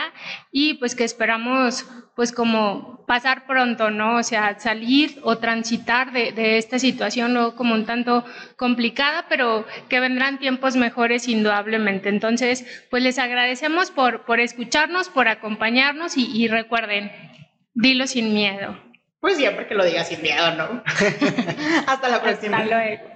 y 0.53 0.75
pues 0.75 0.95
que 0.95 1.03
esperamos 1.03 1.85
pues 2.15 2.31
como 2.31 3.05
pasar 3.05 3.45
pronto, 3.45 3.91
¿no? 3.91 4.15
O 4.17 4.23
sea, 4.23 4.57
salir 4.59 5.19
o 5.23 5.37
transitar 5.37 6.11
de, 6.11 6.57
esta 6.57 6.79
situación 6.79 7.33
¿no? 7.33 7.55
como 7.55 7.73
un 7.73 7.85
tanto 7.85 8.25
complicada, 8.55 9.25
pero 9.29 9.65
que 9.89 9.99
vendrán 9.99 10.39
tiempos 10.39 10.75
mejores 10.75 11.27
indudablemente. 11.27 12.09
Entonces, 12.09 12.65
pues 12.89 13.03
les 13.03 13.19
agradecemos 13.19 13.91
por, 13.91 14.25
por 14.25 14.39
escucharnos, 14.39 15.09
por 15.09 15.27
acompañarnos 15.27 16.17
y, 16.17 16.25
y 16.35 16.47
recuerden, 16.47 17.11
dilo 17.73 18.07
sin 18.07 18.33
miedo. 18.33 18.79
Pues 19.19 19.37
siempre 19.37 19.67
que 19.67 19.75
lo 19.75 19.83
digas 19.83 20.07
sin 20.07 20.21
miedo, 20.21 20.55
¿no? 20.55 20.83
Hasta 21.87 22.09
la 22.09 22.21
próxima. 22.21 22.57
Hasta 22.57 22.69
luego. 22.69 23.14